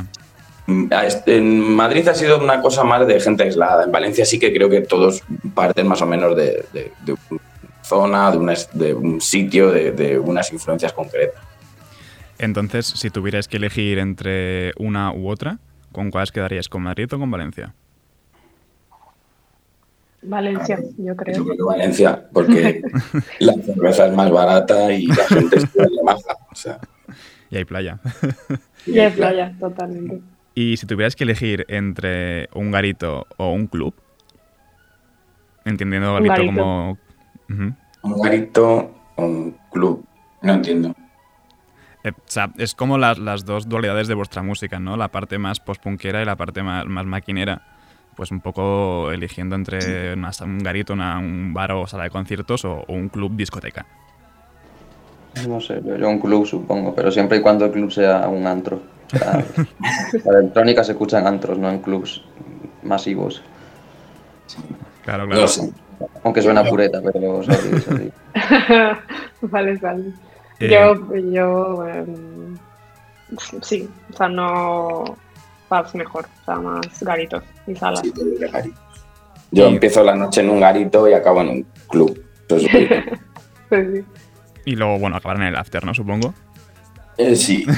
Mm, 0.66 0.92
este- 1.04 1.36
En 1.38 1.74
Madrid 1.74 2.06
ha 2.06 2.14
sido 2.14 2.38
una 2.38 2.60
cosa 2.60 2.84
más 2.84 3.04
de 3.06 3.18
gente 3.18 3.42
aislada. 3.42 3.82
En 3.84 3.90
Valencia 3.90 4.24
sí 4.24 4.38
que 4.38 4.52
creo 4.52 4.70
que 4.70 4.82
todos 4.82 5.22
parten 5.52 5.88
más 5.88 6.00
o 6.00 6.06
menos 6.06 6.36
de, 6.36 6.64
de- 6.72 6.92
de 7.04 7.12
una 7.30 7.40
zona, 7.82 8.30
de, 8.30 8.36
una 8.38 8.54
de 8.72 8.94
un 8.94 9.20
sitio, 9.20 9.72
de, 9.72 10.16
unas 10.18 10.52
influencias 10.52 10.92
concretas. 10.92 11.42
Entonces, 12.38 12.86
si 12.86 13.10
tuvierais 13.10 13.48
que 13.48 13.56
elegir 13.56 13.98
entre 13.98 14.72
una 14.78 15.12
u 15.12 15.28
otra, 15.28 15.58
¿con 15.92 16.10
cuáles 16.12 16.30
quedaríais? 16.30 16.68
¿Con 16.68 16.82
Madrid 16.82 17.12
o 17.12 17.18
con 17.18 17.30
Valencia? 17.30 17.74
Valencia, 20.22 20.78
yo 20.98 21.04
Yo 21.06 21.16
creo. 21.16 21.44
creo 21.44 21.56
que 21.56 21.62
Valencia, 21.62 22.28
porque 22.32 22.82
la 23.40 23.54
cerveza 23.54 24.06
es 24.06 24.12
más 24.14 24.30
barata 24.30 24.92
y 24.92 25.06
la 25.06 25.24
gente 25.26 25.56
es 25.56 25.64
igual 25.74 25.88
de 25.96 26.02
maja. 26.04 26.36
O 26.50 26.54
sea, 26.54 26.78
Y 27.50 27.56
hay 27.56 27.64
playa. 27.64 27.98
Y 28.86 28.98
hay 28.98 29.10
playa, 29.12 29.54
totalmente. 29.58 30.20
y 30.54 30.76
si 30.76 30.86
tuvierais 30.86 31.16
que 31.16 31.24
elegir 31.24 31.64
entre 31.68 32.48
un 32.54 32.70
garito 32.70 33.26
o 33.38 33.52
un 33.52 33.66
club, 33.66 33.94
entendiendo 35.64 36.16
Un 36.16 36.26
garito, 36.26 36.34
garito. 36.34 36.52
como... 36.54 36.98
Un 38.02 38.22
garito 38.22 38.94
o 39.16 39.24
un 39.24 39.56
club. 39.72 40.04
No 40.42 40.54
entiendo. 40.54 40.94
Eh, 42.04 42.12
o 42.12 42.22
sea, 42.26 42.50
es 42.56 42.74
como 42.74 42.96
las, 42.96 43.18
las 43.18 43.44
dos 43.44 43.68
dualidades 43.68 44.08
de 44.08 44.14
vuestra 44.14 44.42
música, 44.42 44.78
¿no? 44.78 44.96
La 44.96 45.08
parte 45.08 45.36
más 45.38 45.60
postpunkera 45.60 46.22
y 46.22 46.24
la 46.24 46.36
parte 46.36 46.62
más, 46.62 46.86
más 46.86 47.04
maquinera. 47.04 47.62
Pues 48.16 48.30
un 48.30 48.40
poco 48.40 49.10
eligiendo 49.12 49.54
entre 49.56 50.12
una- 50.14 50.30
un 50.42 50.58
garito, 50.58 50.92
una- 50.92 51.18
un 51.18 51.54
bar 51.54 51.72
o 51.72 51.86
sala 51.86 52.04
de 52.04 52.10
conciertos 52.10 52.64
o, 52.64 52.84
o 52.86 52.92
un 52.92 53.08
club 53.08 53.34
discoteca. 53.36 53.86
No 55.46 55.60
sé, 55.60 55.80
yo, 55.84 55.96
yo 55.96 56.08
un 56.08 56.18
club 56.18 56.44
supongo, 56.46 56.94
pero 56.94 57.10
siempre 57.10 57.38
y 57.38 57.40
cuando 57.40 57.64
el 57.64 57.70
club 57.70 57.90
sea 57.90 58.28
un 58.28 58.46
antro. 58.46 58.80
La 60.24 60.38
electrónica 60.38 60.84
se 60.84 60.92
escucha 60.92 61.18
en 61.18 61.26
antros, 61.26 61.58
no 61.58 61.68
en 61.70 61.78
clubs 61.80 62.22
masivos. 62.82 63.42
Claro, 65.04 65.26
claro. 65.26 65.40
No 65.42 65.48
sé. 65.48 65.70
Aunque 66.24 66.42
suena 66.42 66.64
pureta, 66.64 67.00
pero 67.02 67.42
sorry, 67.42 67.80
sorry. 67.80 68.12
vale, 69.42 69.76
vale. 69.78 70.04
Eh, 70.58 70.68
Yo, 70.70 71.14
yo 71.30 71.86
em, 71.88 72.56
sí, 73.62 73.88
o 74.12 74.16
sea, 74.16 74.28
no 74.28 75.04
pubs 75.70 75.94
mejor, 75.94 76.26
o 76.42 76.44
sea, 76.44 76.56
más 76.56 77.02
garitos 77.02 77.42
y 77.66 77.74
salas. 77.74 78.02
Sí, 78.02 78.12
yo 79.52 79.66
empiezo 79.68 80.04
la 80.04 80.14
noche 80.14 80.42
en 80.42 80.50
un 80.50 80.60
garito 80.60 81.08
y 81.08 81.14
acabo 81.14 81.40
en 81.40 81.48
un 81.48 81.66
club. 81.88 82.22
Eso 82.48 82.56
es 82.56 82.72
rico. 82.72 82.94
Pues 83.70 83.86
sí. 83.94 84.04
Y 84.66 84.74
luego, 84.74 84.98
bueno, 84.98 85.16
acabar 85.16 85.36
en 85.36 85.44
el 85.44 85.54
after, 85.56 85.84
¿no? 85.86 85.94
Supongo. 85.94 86.34
Eh, 87.16 87.36
sí. 87.36 87.64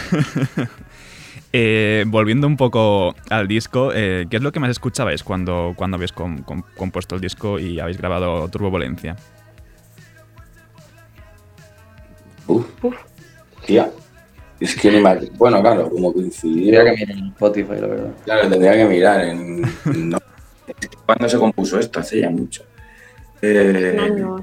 Eh, 1.55 2.05
volviendo 2.07 2.47
un 2.47 2.57
poco 2.57 3.15
al 3.29 3.47
disco, 3.47 3.91
eh, 3.95 4.25
¿qué 4.31 4.39
es 4.39 4.43
lo 4.43 4.53
que 4.53 4.59
más 4.61 4.71
escuchabais 4.71 5.23
cuando, 5.23 5.75
cuando 5.77 5.97
habéis 5.97 6.11
com- 6.13 6.43
com- 6.45 6.63
compuesto 6.79 7.15
el 7.15 7.21
disco 7.21 7.59
y 7.59 7.79
habéis 7.79 7.99
grabado 7.99 8.49
Turbovolencia? 8.49 9.17
Uf. 12.47 12.65
Tía. 13.67 13.91
Es 14.62 14.77
que 14.77 14.90
ni 14.90 15.01
me... 15.01 15.14
Bueno, 15.37 15.61
claro, 15.61 15.90
como 15.90 16.12
coincidió... 16.12 16.72
Tendría 16.72 16.94
que 16.94 17.01
mirar 17.07 17.18
en 17.18 17.27
Spotify, 17.29 17.75
la 17.81 17.87
verdad. 17.87 18.11
Claro, 18.25 18.48
tendría 18.48 18.72
que 18.75 18.85
mirar 18.87 19.20
en... 19.25 19.62
no. 20.11 20.18
¿Cuándo 21.05 21.29
se 21.29 21.38
compuso 21.38 21.79
esto? 21.79 22.01
Hace 22.01 22.20
ya 22.20 22.31
mucho. 22.31 22.62
Eh. 23.42 23.96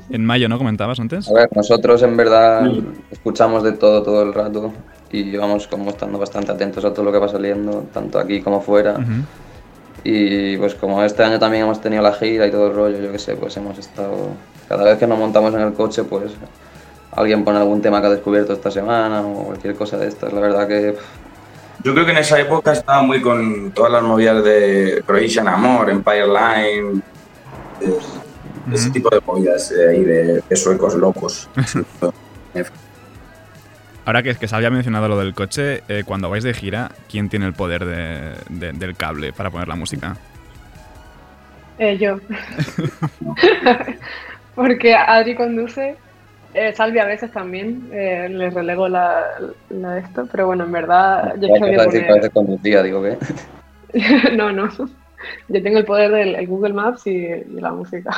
En 0.10 0.26
mayo, 0.26 0.50
¿no? 0.50 0.58
¿Comentabas 0.58 1.00
antes? 1.00 1.30
A 1.30 1.34
ver, 1.34 1.50
nosotros 1.56 2.04
en 2.04 2.18
verdad 2.18 2.64
Mm. 2.64 2.94
escuchamos 3.12 3.64
de 3.64 3.72
todo 3.72 4.04
todo 4.04 4.24
el 4.24 4.34
rato 4.34 4.74
y 5.12 5.38
vamos 5.38 5.68
como 5.68 5.90
estando 5.90 6.20
bastante 6.20 6.52
atentos 6.52 6.84
a 6.84 6.94
todo 6.94 7.06
lo 7.06 7.12
que 7.14 7.18
va 7.18 7.30
saliendo, 7.30 7.86
tanto 7.94 8.20
aquí 8.20 8.42
como 8.42 8.60
fuera. 8.62 8.98
Y 10.04 10.58
pues 10.58 10.76
como 10.76 11.02
este 11.04 11.24
año 11.24 11.40
también 11.40 11.64
hemos 11.64 11.80
tenido 11.82 12.04
la 12.04 12.14
gira 12.14 12.46
y 12.46 12.52
todo 12.52 12.68
el 12.68 12.76
rollo, 12.76 13.00
yo 13.00 13.12
qué 13.12 13.20
sé, 13.20 13.36
pues 13.36 13.56
hemos 13.58 13.78
estado... 13.80 14.16
Cada 14.68 14.84
vez 14.84 14.98
que 14.98 15.08
nos 15.08 15.18
montamos 15.18 15.54
en 15.54 15.62
el 15.62 15.74
coche, 15.74 16.04
pues 16.04 16.32
alguien 17.12 17.44
pone 17.44 17.58
algún 17.60 17.82
tema 17.82 18.02
que 18.02 18.08
ha 18.08 18.12
descubierto 18.12 18.54
esta 18.54 18.72
semana 18.72 19.22
o 19.22 19.46
cualquier 19.48 19.76
cosa 19.76 19.98
de 19.98 20.08
estas. 20.08 20.32
La 20.34 20.40
verdad 20.42 20.68
que 20.68 20.96
Yo 21.84 21.94
creo 21.94 22.06
que 22.06 22.12
en 22.12 22.18
esa 22.18 22.40
época 22.40 22.74
estaba 22.74 23.02
muy 23.02 23.22
con 23.22 23.72
todas 23.72 23.92
las 23.92 24.04
movidas 24.04 24.44
de 24.44 25.04
Croatian 25.06 25.48
Amor, 25.48 25.90
Empire 25.90 26.28
Line, 26.28 27.02
eh, 27.82 27.94
ese 28.74 28.90
tipo 28.92 29.10
de 29.10 29.22
movidas 29.26 29.72
eh, 29.72 29.90
ahí 29.90 30.04
de, 30.04 30.44
de 30.48 30.56
suecos 30.56 30.94
locos. 30.96 31.50
Ahora 34.06 34.24
que, 34.24 34.34
que 34.36 34.48
se 34.48 34.56
había 34.56 34.72
mencionado 34.72 35.08
lo 35.08 35.18
del 35.20 35.34
coche, 35.36 35.84
eh, 35.88 36.04
cuando 36.06 36.30
vais 36.30 36.44
de 36.44 36.54
gira, 36.54 36.92
¿quién 37.10 37.30
tiene 37.30 37.46
el 37.46 37.54
poder 37.54 37.86
de- 37.86 38.34
de- 38.50 38.72
del 38.74 38.96
cable 38.96 39.34
para 39.34 39.52
poner 39.52 39.68
la 39.68 39.76
música? 39.76 40.18
Eh, 41.78 41.98
yo. 41.98 42.18
Porque 44.56 44.96
Adri 44.96 45.36
conduce, 45.36 45.96
eh, 46.54 46.74
Salvi 46.74 47.00
a 47.00 47.06
veces 47.06 47.32
también, 47.32 47.90
eh, 47.92 48.28
le 48.30 48.50
relego 48.50 48.88
la, 48.88 49.24
la 49.70 49.92
de 49.94 50.02
esto, 50.02 50.28
pero 50.32 50.48
bueno, 50.48 50.64
en 50.64 50.72
verdad 50.72 51.36
yo 51.40 51.48
decir 51.48 51.62
que 51.62 51.82
a 51.82 51.86
poner... 51.86 52.32
conducía, 52.32 52.84
digo 52.84 53.02
que... 53.04 53.18
no, 54.36 54.52
no. 54.52 54.70
Yo 55.48 55.64
tengo 55.64 55.78
el 55.78 55.86
poder 55.86 56.12
del 56.12 56.36
el 56.36 56.48
Google 56.48 56.74
Maps 56.74 57.08
y, 57.08 57.12
y 57.12 57.60
la 57.60 57.72
música. 57.72 58.12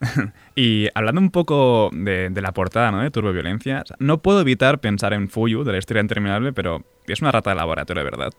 Y 0.54 0.88
hablando 0.94 1.20
un 1.20 1.30
poco 1.30 1.88
de, 1.92 2.30
de 2.30 2.42
la 2.42 2.52
portada, 2.52 2.90
¿no? 2.90 3.00
De 3.00 3.12
Turboviolencia, 3.12 3.84
no 4.00 4.22
puedo 4.22 4.40
evitar 4.40 4.80
pensar 4.80 5.12
en 5.12 5.28
Fuyu, 5.28 5.62
de 5.62 5.70
la 5.70 5.78
historia 5.78 6.00
interminable, 6.00 6.52
pero 6.52 6.82
es 7.06 7.22
una 7.22 7.30
rata 7.30 7.50
de 7.50 7.56
laboratorio, 7.56 8.02
¿verdad? 8.02 8.32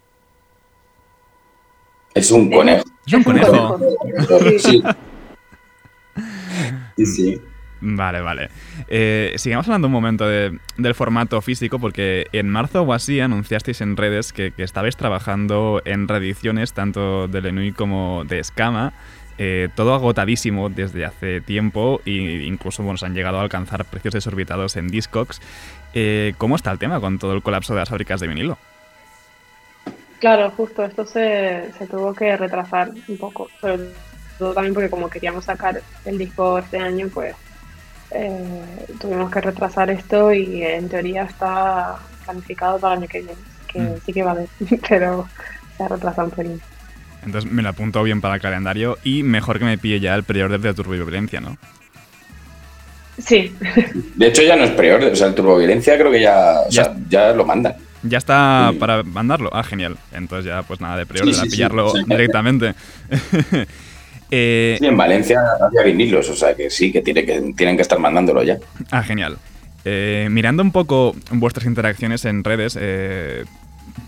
Es 2.13 2.29
un 2.31 2.51
conejo. 2.51 2.83
Es 3.05 3.13
un 3.13 3.23
conejo. 3.23 3.79
Sí. 4.59 4.83
Sí, 6.97 7.05
sí. 7.05 7.41
Vale, 7.81 8.19
vale. 8.21 8.49
Eh, 8.89 9.33
sigamos 9.37 9.65
hablando 9.67 9.87
un 9.87 9.93
momento 9.93 10.27
de- 10.27 10.57
del 10.77 10.95
formato 10.95 11.41
físico, 11.41 11.79
porque 11.79 12.27
en 12.33 12.49
marzo 12.49 12.81
o 12.81 12.91
así 12.93 13.19
anunciasteis 13.21 13.79
en 13.81 13.95
redes 13.95 14.33
que, 14.33 14.51
que 14.51 14.63
estabais 14.63 14.97
trabajando 14.97 15.81
en 15.85 16.07
reediciones 16.07 16.73
tanto 16.73 17.27
de 17.29 17.41
Lenui 17.41 17.71
como 17.71 18.23
de 18.25 18.39
Escama. 18.39 18.93
eh, 19.41 19.69
todo 19.73 19.93
agotadísimo 19.93 20.67
desde 20.67 21.05
hace 21.05 21.39
tiempo 21.39 22.01
e 22.05 22.43
incluso 22.45 22.83
bueno, 22.83 22.97
se 22.97 23.05
han 23.05 23.13
llegado 23.13 23.39
a 23.39 23.41
alcanzar 23.41 23.85
precios 23.85 24.13
desorbitados 24.13 24.75
en 24.75 24.89
Discogs. 24.89 25.39
Eh, 25.93 26.33
¿Cómo 26.37 26.57
está 26.57 26.73
el 26.73 26.77
tema 26.77 26.99
con 26.99 27.17
todo 27.19 27.31
el 27.33 27.41
colapso 27.41 27.73
de 27.73 27.79
las 27.79 27.87
fábricas 27.87 28.19
de 28.19 28.27
vinilo? 28.27 28.57
Claro, 30.19 30.51
justo, 30.51 30.83
esto 30.83 31.05
se, 31.05 31.71
se 31.77 31.87
tuvo 31.87 32.13
que 32.13 32.35
retrasar 32.35 32.91
un 33.07 33.17
poco, 33.17 33.47
sobre 33.61 33.79
todo 34.37 34.53
también 34.53 34.73
porque 34.73 34.89
como 34.89 35.09
queríamos 35.09 35.45
sacar 35.45 35.81
el 36.03 36.17
disco 36.17 36.59
este 36.59 36.77
año, 36.77 37.07
pues 37.13 37.33
eh, 38.11 38.85
tuvimos 38.99 39.31
que 39.31 39.41
retrasar 39.41 39.89
esto 39.91 40.31
y 40.33 40.63
en 40.63 40.89
teoría 40.89 41.23
está 41.23 41.95
planificado 42.25 42.79
para 42.79 42.93
el 42.95 42.99
año 42.99 43.07
que 43.09 43.19
viene, 43.19 43.33
que 43.71 43.79
Mm. 43.79 43.95
sí 44.05 44.13
que 44.13 44.23
va 44.23 44.31
a 44.31 44.33
haber, 44.33 44.47
pero 44.89 45.27
se 45.77 45.83
ha 45.83 45.87
retrasado 45.87 46.27
un 46.27 46.31
pelín. 46.33 46.61
Entonces 47.25 47.51
me 47.51 47.61
lo 47.61 47.69
apunto 47.69 48.01
bien 48.03 48.21
para 48.21 48.35
el 48.35 48.41
calendario 48.41 48.97
y 49.03 49.23
mejor 49.23 49.59
que 49.59 49.65
me 49.65 49.77
pille 49.77 49.99
ya 49.99 50.15
el 50.15 50.23
pre-order 50.23 50.59
de 50.61 50.73
Turboviolencia, 50.73 51.41
¿no? 51.41 51.57
Sí, 53.17 53.53
De 54.15 54.27
hecho, 54.27 54.41
ya 54.43 54.55
no 54.55 54.63
es 54.63 54.71
peor. 54.71 55.03
O 55.03 55.15
sea, 55.15 55.27
el 55.27 55.35
Turboviolencia 55.35 55.97
creo 55.97 56.09
que 56.09 56.21
ya, 56.21 56.61
o 56.65 56.69
Ya- 56.69 56.85
sea, 56.85 56.95
ya 57.09 57.33
lo 57.33 57.43
mandan. 57.45 57.75
¿Ya 58.01 58.17
está 58.17 58.69
Sí. 58.71 58.77
para 58.79 59.03
mandarlo? 59.03 59.49
Ah, 59.51 59.61
genial. 59.63 59.97
Entonces 60.13 60.45
ya 60.45 60.63
pues 60.63 60.79
nada 60.79 60.95
de 60.95 61.05
pre-order, 61.05 61.33
Sí, 61.35 61.41
sí, 61.41 61.45
a 61.47 61.49
sí. 61.49 61.55
pillarlo 61.57 61.89
Sí. 61.89 62.01
directamente. 62.07 62.73
Eh, 64.31 64.77
Sí, 64.79 64.85
en 64.85 64.97
Valencia 64.97 65.41
había 65.61 65.83
vinilos, 65.83 66.29
o 66.29 66.35
sea 66.35 66.55
que 66.55 66.69
sí, 66.69 66.91
que, 66.91 67.01
tiene 67.01 67.25
que 67.25 67.53
tienen 67.55 67.75
que 67.75 67.81
estar 67.81 67.99
mandándolo 67.99 68.43
ya. 68.43 68.57
Ah, 68.91 69.03
genial. 69.03 69.37
Eh, 69.85 70.27
mirando 70.29 70.61
un 70.61 70.71
poco 70.71 71.15
vuestras 71.31 71.65
interacciones 71.65 72.25
en 72.25 72.43
redes, 72.43 72.77
eh, 72.79 73.45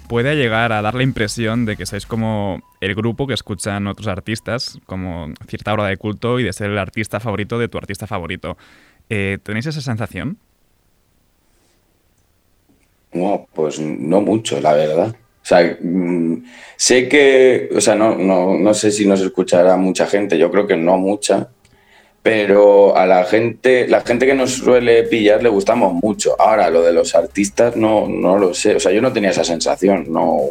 puede 0.07 0.35
llegar 0.35 0.73
a 0.73 0.81
dar 0.81 0.93
la 0.93 1.03
impresión 1.03 1.65
de 1.65 1.77
que 1.77 1.85
sois 1.85 2.05
como 2.05 2.61
el 2.81 2.93
grupo 2.95 3.27
que 3.27 3.33
escuchan 3.33 3.87
otros 3.87 4.07
artistas, 4.07 4.79
como 4.85 5.29
cierta 5.47 5.73
hora 5.73 5.85
de 5.85 5.97
culto 5.97 6.39
y 6.39 6.43
de 6.43 6.53
ser 6.53 6.69
el 6.69 6.77
artista 6.77 7.19
favorito 7.19 7.57
de 7.57 7.69
tu 7.69 7.77
artista 7.77 8.07
favorito. 8.07 8.57
Eh, 9.09 9.37
¿Tenéis 9.41 9.67
esa 9.67 9.81
sensación? 9.81 10.37
No, 13.13 13.47
pues 13.53 13.79
no 13.79 14.21
mucho, 14.21 14.59
la 14.59 14.73
verdad. 14.73 15.15
O 15.43 15.45
sea, 15.45 15.77
mm, 15.81 16.43
sé 16.75 17.07
que, 17.07 17.69
o 17.75 17.81
sea, 17.81 17.95
no, 17.95 18.15
no, 18.15 18.57
no 18.57 18.73
sé 18.73 18.91
si 18.91 19.07
nos 19.07 19.21
escuchará 19.21 19.75
mucha 19.75 20.05
gente, 20.05 20.37
yo 20.37 20.51
creo 20.51 20.67
que 20.67 20.77
no 20.77 20.97
mucha, 20.97 21.49
pero 22.23 22.95
a 22.95 23.07
la 23.07 23.23
gente, 23.23 23.87
la 23.87 24.01
gente 24.01 24.27
que 24.27 24.35
nos 24.35 24.51
suele 24.51 25.03
pillar 25.03 25.41
le 25.41 25.49
gustamos 25.49 25.93
mucho. 25.93 26.39
Ahora, 26.39 26.69
lo 26.69 26.83
de 26.83 26.93
los 26.93 27.15
artistas 27.15 27.75
no, 27.75 28.07
no 28.07 28.37
lo 28.37 28.53
sé, 28.53 28.75
o 28.75 28.79
sea, 28.79 28.91
yo 28.91 29.01
no 29.01 29.11
tenía 29.11 29.31
esa 29.31 29.43
sensación, 29.43 30.05
no, 30.09 30.41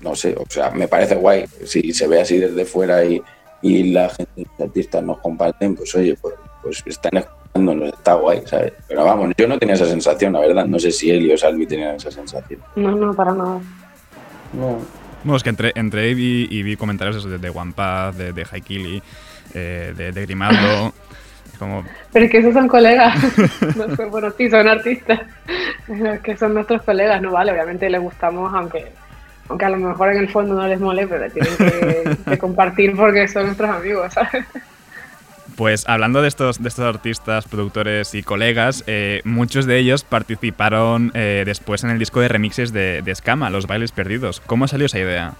no 0.00 0.14
sé, 0.14 0.34
o 0.38 0.44
sea, 0.48 0.70
me 0.70 0.88
parece 0.88 1.16
guay. 1.16 1.44
Si 1.64 1.92
se 1.92 2.08
ve 2.08 2.22
así 2.22 2.38
desde 2.38 2.64
fuera 2.64 3.04
y, 3.04 3.20
y 3.60 3.92
la 3.92 4.08
gente, 4.08 4.46
los 4.58 4.68
artistas 4.68 5.02
nos 5.02 5.18
comparten, 5.18 5.76
pues 5.76 5.94
oye, 5.94 6.16
pues, 6.20 6.34
pues 6.62 6.82
están 6.86 7.18
escuchándonos, 7.18 7.90
está 7.90 8.14
guay, 8.14 8.42
¿sabes? 8.46 8.72
Pero 8.88 9.04
vamos, 9.04 9.34
yo 9.36 9.46
no 9.46 9.58
tenía 9.58 9.74
esa 9.74 9.86
sensación, 9.86 10.32
la 10.32 10.40
verdad, 10.40 10.64
no 10.64 10.78
sé 10.78 10.90
si 10.90 11.10
él 11.10 11.30
y 11.30 11.36
Salvi 11.36 11.66
tenían 11.66 11.96
esa 11.96 12.10
sensación. 12.10 12.60
no, 12.74 12.92
no, 12.92 13.12
para 13.12 13.34
nada. 13.34 13.60
No, 14.52 14.78
Bueno, 15.24 15.36
es 15.36 15.42
que 15.42 15.50
entré 15.74 16.10
y, 16.10 16.14
vi, 16.14 16.48
y 16.50 16.62
vi 16.62 16.76
comentarios 16.76 17.28
de, 17.28 17.38
de 17.38 17.50
One 17.50 17.72
Path, 17.74 18.14
de, 18.14 18.32
de 18.32 18.46
Haikili, 18.50 19.02
eh, 19.54 19.92
de, 19.96 20.12
de 20.12 20.22
Grimaldo. 20.22 20.92
como, 21.58 21.84
Pero 22.12 22.24
es 22.24 22.30
que 22.30 22.38
esos 22.38 22.54
son 22.54 22.68
colegas. 22.68 23.16
No 23.76 23.94
sé, 23.96 24.04
bueno, 24.06 24.30
sí, 24.36 24.48
son 24.48 24.68
artistas. 24.68 25.20
Pero 25.86 26.12
es 26.12 26.20
que 26.20 26.36
son 26.36 26.54
nuestros 26.54 26.82
colegas, 26.82 27.20
no 27.20 27.32
vale. 27.32 27.52
Obviamente 27.52 27.90
les 27.90 28.00
gustamos, 28.00 28.52
aunque 28.54 28.86
aunque 29.48 29.64
a 29.64 29.70
lo 29.70 29.78
mejor 29.78 30.12
en 30.12 30.18
el 30.18 30.28
fondo 30.28 30.54
no 30.54 30.66
les 30.66 30.78
mole, 30.78 31.06
pero 31.06 31.30
tienen 31.30 31.56
que, 31.56 32.16
que 32.30 32.38
compartir 32.38 32.94
porque 32.94 33.26
son 33.28 33.46
nuestros 33.46 33.70
amigos, 33.70 34.12
¿sabes? 34.12 34.44
Pues 35.58 35.88
hablando 35.88 36.22
de 36.22 36.28
estos, 36.28 36.62
de 36.62 36.68
estos 36.68 36.84
artistas, 36.84 37.48
productores 37.48 38.14
y 38.14 38.22
colegas, 38.22 38.84
eh, 38.86 39.22
muchos 39.24 39.66
de 39.66 39.78
ellos 39.78 40.04
participaron 40.04 41.10
eh, 41.14 41.42
después 41.44 41.82
en 41.82 41.90
el 41.90 41.98
disco 41.98 42.20
de 42.20 42.28
remixes 42.28 42.72
de, 42.72 43.02
de 43.02 43.10
Escama, 43.10 43.50
Los 43.50 43.66
Bailes 43.66 43.90
Perdidos. 43.90 44.38
¿Cómo 44.38 44.68
salió 44.68 44.86
esa 44.86 45.00
idea? 45.00 45.34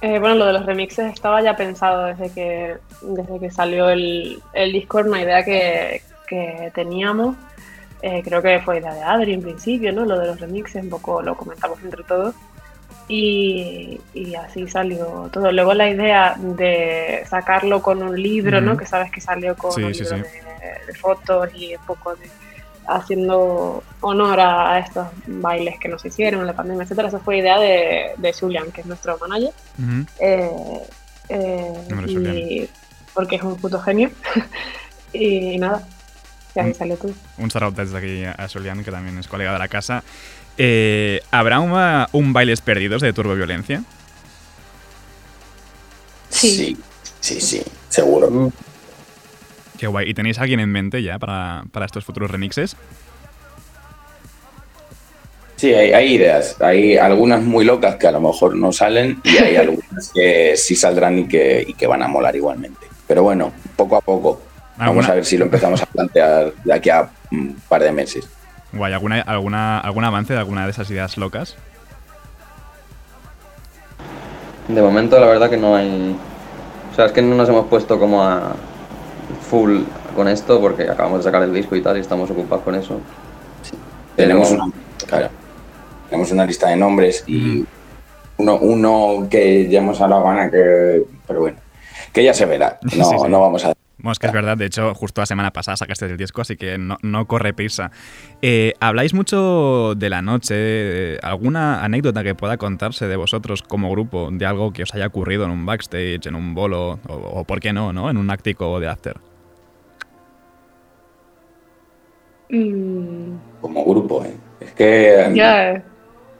Eh, 0.00 0.18
bueno, 0.18 0.34
lo 0.34 0.46
de 0.46 0.54
los 0.54 0.66
remixes 0.66 1.12
estaba 1.12 1.40
ya 1.40 1.54
pensado 1.54 2.06
desde 2.06 2.32
que, 2.34 2.76
desde 3.02 3.38
que 3.38 3.52
salió 3.52 3.90
el, 3.90 4.42
el 4.54 4.72
Discord, 4.72 5.06
una 5.06 5.22
idea 5.22 5.44
que, 5.44 6.02
que 6.26 6.72
teníamos. 6.74 7.36
Eh, 8.02 8.22
creo 8.24 8.42
que 8.42 8.58
fue 8.58 8.78
idea 8.78 8.92
de 8.92 9.02
Adri 9.04 9.34
en 9.34 9.42
principio, 9.42 9.92
¿no? 9.92 10.04
Lo 10.04 10.18
de 10.18 10.26
los 10.26 10.40
remixes, 10.40 10.82
un 10.82 10.90
poco 10.90 11.22
lo 11.22 11.36
comentamos 11.36 11.78
entre 11.84 12.02
todos. 12.02 12.34
Y, 13.12 14.00
y 14.14 14.34
así 14.36 14.68
salió 14.68 15.28
todo. 15.32 15.50
Luego 15.50 15.74
la 15.74 15.90
idea 15.90 16.36
de 16.38 17.24
sacarlo 17.28 17.82
con 17.82 18.02
un 18.04 18.20
libro, 18.22 18.60
¿no? 18.60 18.76
Que 18.76 18.86
sabes 18.86 19.10
que 19.10 19.20
salió 19.20 19.56
con 19.56 19.72
Sí, 19.72 19.82
un 19.82 19.92
sí, 19.92 20.02
libro 20.04 20.18
sí. 20.18 20.22
De, 20.22 20.86
de 20.86 20.94
fotos 20.94 21.48
y 21.56 21.74
un 21.74 21.84
poco 21.86 22.14
de 22.14 22.30
haciendo 22.86 23.82
honor 24.00 24.38
a, 24.40 24.78
estos 24.78 25.08
bailes 25.26 25.78
que 25.80 25.88
nos 25.88 26.04
hicieron 26.04 26.46
la 26.46 26.52
pandemia, 26.52 26.84
etcétera. 26.84 27.08
Esa 27.08 27.18
fue 27.18 27.38
idea 27.38 27.58
de, 27.58 28.12
de 28.16 28.32
Julian, 28.32 28.70
que 28.70 28.82
es 28.82 28.86
nuestro 28.86 29.18
manager. 29.18 29.52
Eh, 30.20 30.80
eh, 31.28 31.72
y- 32.06 32.68
porque 33.12 33.36
es 33.36 33.42
un 33.42 33.56
puto 33.56 33.80
genio. 33.80 34.10
y 35.12 35.58
nada, 35.58 35.82
y 36.54 36.60
así 36.60 36.74
salió 36.74 36.96
todo. 36.96 37.12
Un 37.38 37.48
shout 37.48 37.74
desde 37.74 37.98
aquí 37.98 38.24
a 38.24 38.48
Solian, 38.48 38.84
que 38.84 38.92
también 38.92 39.18
es 39.18 39.26
colega 39.26 39.52
de 39.52 39.58
la 39.58 39.66
casa. 39.68 40.04
Eh, 40.62 41.22
¿Habrá 41.30 41.58
una- 41.60 42.10
un 42.12 42.34
Bailes 42.34 42.60
Perdidos 42.60 43.00
de 43.00 43.14
Turboviolencia? 43.14 43.82
Sí. 46.28 46.50
sí, 46.50 46.76
sí, 47.20 47.40
sí, 47.40 47.62
seguro. 47.88 48.52
Qué 49.78 49.86
guay. 49.86 50.10
¿Y 50.10 50.12
tenéis 50.12 50.38
a 50.38 50.42
alguien 50.42 50.60
en 50.60 50.70
mente 50.70 51.02
ya 51.02 51.18
para, 51.18 51.64
para 51.72 51.86
estos 51.86 52.04
futuros 52.04 52.30
remixes? 52.30 52.76
Sí, 55.56 55.72
hay, 55.72 55.92
hay, 55.94 56.12
ideas. 56.12 56.60
Hay 56.60 56.98
algunas 56.98 57.42
muy 57.42 57.64
locas 57.64 57.96
que 57.96 58.08
a 58.08 58.12
lo 58.12 58.20
mejor 58.20 58.54
no 58.54 58.70
salen 58.70 59.18
y 59.24 59.38
hay 59.38 59.56
algunas 59.64 60.10
que 60.12 60.58
sí 60.58 60.76
saldrán 60.76 61.20
y 61.20 61.26
que, 61.26 61.64
y 61.66 61.72
que 61.72 61.86
van 61.86 62.02
a 62.02 62.08
molar 62.08 62.36
igualmente. 62.36 62.86
Pero 63.08 63.22
bueno, 63.22 63.50
poco 63.76 63.96
a 63.96 64.02
poco. 64.02 64.42
Vamos 64.76 65.08
a 65.08 65.14
ver 65.14 65.24
si 65.24 65.38
lo 65.38 65.46
empezamos 65.46 65.80
a 65.80 65.86
plantear 65.86 66.52
de 66.64 66.74
aquí 66.74 66.90
a 66.90 67.08
un 67.32 67.56
par 67.66 67.82
de 67.82 67.92
meses. 67.92 68.28
Guay, 68.72 68.92
¿alguna, 68.92 69.20
alguna, 69.22 69.80
¿algún 69.80 70.04
avance 70.04 70.32
de 70.32 70.38
alguna 70.38 70.64
de 70.64 70.70
esas 70.70 70.90
ideas 70.90 71.16
locas? 71.16 71.56
De 74.68 74.80
momento 74.80 75.18
la 75.18 75.26
verdad 75.26 75.50
que 75.50 75.56
no 75.56 75.74
hay... 75.74 76.16
O 76.92 76.94
sea, 76.94 77.06
es 77.06 77.12
que 77.12 77.22
no 77.22 77.34
nos 77.34 77.48
hemos 77.48 77.66
puesto 77.66 77.98
como 77.98 78.22
a 78.22 78.54
full 79.48 79.82
con 80.14 80.28
esto 80.28 80.60
porque 80.60 80.88
acabamos 80.88 81.20
de 81.20 81.24
sacar 81.24 81.42
el 81.42 81.52
disco 81.52 81.74
y 81.76 81.82
tal 81.82 81.96
y 81.96 82.00
estamos 82.00 82.30
ocupados 82.30 82.64
con 82.64 82.74
eso. 82.74 83.00
Sí. 83.62 83.76
Tenemos, 84.16 84.50
una, 84.50 84.66
claro, 85.06 85.28
tenemos 86.08 86.30
una 86.30 86.46
lista 86.46 86.68
de 86.68 86.76
nombres 86.76 87.24
y 87.26 87.64
uno, 88.36 88.56
uno 88.56 89.28
que 89.28 89.68
ya 89.68 89.78
hemos 89.80 90.00
hablado 90.00 90.22
con 90.22 90.50
que... 90.50 91.02
Pero 91.26 91.40
bueno, 91.40 91.58
que 92.12 92.24
ya 92.24 92.34
se 92.34 92.46
verá. 92.46 92.78
No, 92.96 93.04
sí, 93.04 93.16
sí. 93.18 93.28
no 93.28 93.40
vamos 93.40 93.64
a 93.64 93.72
bueno, 94.02 94.12
es 94.12 94.18
que 94.18 94.28
es 94.28 94.32
verdad, 94.32 94.56
de 94.56 94.64
hecho, 94.64 94.94
justo 94.94 95.20
la 95.20 95.26
semana 95.26 95.50
pasada 95.52 95.76
sacaste 95.76 96.06
el 96.06 96.16
disco, 96.16 96.40
así 96.40 96.56
que 96.56 96.78
no, 96.78 96.96
no 97.02 97.26
corre 97.26 97.52
prisa. 97.52 97.90
Eh, 98.40 98.72
Habláis 98.80 99.12
mucho 99.12 99.94
de 99.94 100.08
la 100.08 100.22
noche, 100.22 101.18
¿alguna 101.18 101.84
anécdota 101.84 102.22
que 102.24 102.34
pueda 102.34 102.56
contarse 102.56 103.06
de 103.08 103.16
vosotros 103.16 103.62
como 103.62 103.90
grupo, 103.90 104.30
de 104.32 104.46
algo 104.46 104.72
que 104.72 104.84
os 104.84 104.94
haya 104.94 105.06
ocurrido 105.06 105.44
en 105.44 105.50
un 105.50 105.66
backstage, 105.66 106.26
en 106.26 106.34
un 106.34 106.54
bolo, 106.54 106.98
o, 107.08 107.14
o 107.14 107.44
por 107.44 107.60
qué 107.60 107.74
no, 107.74 107.92
¿no? 107.92 108.08
En 108.08 108.16
un 108.16 108.30
áctico 108.30 108.80
de 108.80 108.88
after. 108.88 109.18
Mm. 112.48 113.34
Como 113.60 113.84
grupo, 113.84 114.24
¿eh? 114.24 114.34
Es 114.60 114.72
que... 114.72 115.30
Yeah. 115.34 115.84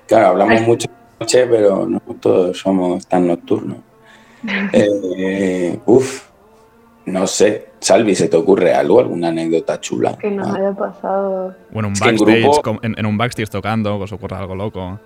Claro, 0.06 0.28
hablamos 0.28 0.62
mucho 0.62 0.88
de 0.88 0.94
la 0.94 1.16
noche, 1.20 1.46
pero 1.46 1.86
no 1.86 2.00
todos 2.20 2.58
somos 2.58 3.06
tan 3.06 3.26
nocturnos. 3.26 3.89
Eh, 4.72 5.78
uf, 5.86 6.28
no 7.06 7.26
sé, 7.26 7.70
Salvi, 7.80 8.14
¿se 8.14 8.28
te 8.28 8.36
ocurre 8.36 8.74
algo? 8.74 9.00
¿Alguna 9.00 9.28
anécdota 9.28 9.80
chula? 9.80 10.16
Que 10.16 10.30
nos 10.30 10.48
ah. 10.48 10.54
haya 10.56 10.72
pasado. 10.72 11.54
Bueno, 11.70 11.88
un 11.88 11.94
backstage, 11.94 12.36
en, 12.36 12.42
grupo... 12.42 12.78
en, 12.82 12.98
en, 12.98 13.06
un 13.06 13.18
backstage 13.18 13.50
tocando, 13.50 13.98
que 13.98 14.04
os 14.04 14.12
ocurra 14.12 14.38
algo 14.38 14.54
loco. 14.54 14.98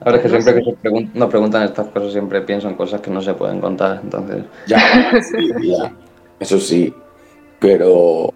Ahora 0.00 0.16
es 0.18 0.22
que 0.22 0.28
siempre 0.28 0.54
que 0.54 0.64
se 0.70 0.76
pregun 0.76 1.10
nos 1.14 1.28
preguntan 1.28 1.64
estas 1.64 1.88
cosas, 1.88 2.12
siempre 2.12 2.40
pienso 2.42 2.68
en 2.68 2.74
cosas 2.74 3.00
que 3.00 3.10
no 3.10 3.20
se 3.20 3.34
pueden 3.34 3.60
contar, 3.60 4.00
entonces... 4.02 4.44
Ya, 4.66 4.78
sí, 5.20 5.50
ya. 5.60 5.92
Eso 6.38 6.58
sí, 6.60 6.94
pero... 7.58 8.32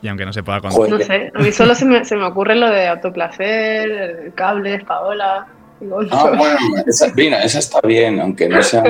Y 0.00 0.08
aunque 0.08 0.24
no 0.24 0.32
se 0.32 0.42
pueda 0.42 0.60
contar... 0.60 0.88
No 0.88 0.98
sé, 0.98 1.32
a 1.34 1.38
mí 1.38 1.52
solo 1.52 1.74
se 1.74 1.84
me, 1.84 2.04
se 2.04 2.16
me 2.16 2.24
ocurre 2.24 2.54
lo 2.54 2.70
de 2.70 2.88
autoplacer, 2.88 4.32
cables, 4.34 4.84
Paola... 4.84 5.46
Ah, 6.10 6.32
bueno, 6.36 6.56
esa, 6.86 7.12
mira, 7.14 7.42
esa 7.42 7.60
está 7.60 7.80
bien, 7.82 8.20
aunque 8.20 8.48
no 8.48 8.62
sea. 8.62 8.82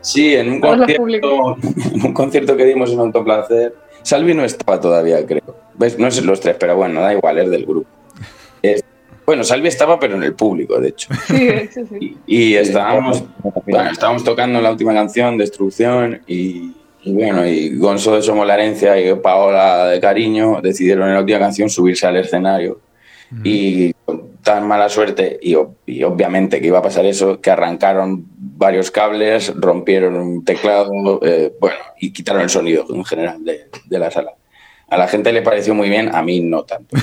Sí, 0.00 0.34
en 0.34 0.52
un, 0.52 0.60
concierto, 0.60 1.56
en 1.92 2.04
un 2.04 2.12
concierto 2.12 2.56
que 2.56 2.64
dimos 2.64 2.92
en 2.92 3.00
Autoplacer, 3.00 3.74
Salvi 4.02 4.34
no 4.34 4.44
estaba 4.44 4.80
todavía, 4.80 5.26
creo. 5.26 5.56
¿Ves? 5.74 5.98
No 5.98 6.06
es 6.06 6.24
los 6.24 6.40
tres, 6.40 6.56
pero 6.58 6.76
bueno, 6.76 7.00
da 7.00 7.12
igual, 7.12 7.38
es 7.38 7.50
del 7.50 7.66
grupo. 7.66 7.88
Es, 8.62 8.84
bueno, 9.26 9.42
Salvi 9.42 9.66
estaba, 9.68 9.98
pero 9.98 10.14
en 10.14 10.22
el 10.22 10.34
público, 10.34 10.80
de 10.80 10.90
hecho. 10.90 11.12
Sí, 11.26 11.50
sí, 11.72 11.86
sí. 11.86 12.16
Y, 12.26 12.36
y 12.36 12.56
estábamos, 12.56 13.24
bueno, 13.66 13.90
estábamos 13.90 14.22
tocando 14.22 14.60
la 14.60 14.70
última 14.70 14.94
canción, 14.94 15.36
Destrucción, 15.36 16.22
y, 16.28 16.76
y 17.06 17.12
bueno, 17.12 17.46
y 17.46 17.76
Gonzo 17.76 18.16
de 18.16 18.22
Somos 18.22 18.44
la 18.44 18.54
Herencia 18.54 19.00
y 19.00 19.14
Paola 19.14 19.86
de 19.86 20.00
Cariño 20.00 20.60
decidieron 20.60 21.06
en 21.06 21.14
la 21.14 21.20
última 21.20 21.38
canción 21.38 21.70
subirse 21.70 22.04
al 22.04 22.16
escenario. 22.16 22.80
Mm. 23.30 23.42
Y 23.44 23.92
tan 24.42 24.66
mala 24.66 24.88
suerte 24.88 25.38
y, 25.40 25.56
y, 25.86 26.02
obviamente 26.02 26.60
que 26.60 26.66
iba 26.66 26.80
a 26.80 26.82
pasar 26.82 27.06
eso, 27.06 27.40
que 27.40 27.50
arrancaron 27.50 28.26
varios 28.36 28.90
cables, 28.90 29.52
rompieron 29.54 30.16
un 30.16 30.44
teclado, 30.44 31.20
eh, 31.22 31.52
bueno, 31.60 31.76
y 32.00 32.12
quitaron 32.12 32.42
el 32.42 32.50
sonido 32.50 32.84
en 32.88 33.04
general 33.04 33.44
de, 33.44 33.68
de, 33.84 33.98
la 34.00 34.10
sala. 34.10 34.32
A 34.88 34.96
la 34.96 35.08
gente 35.08 35.32
le 35.32 35.42
pareció 35.42 35.74
muy 35.74 35.88
bien, 35.88 36.14
a 36.14 36.22
mí 36.22 36.40
no 36.40 36.62
tanto. 36.62 36.96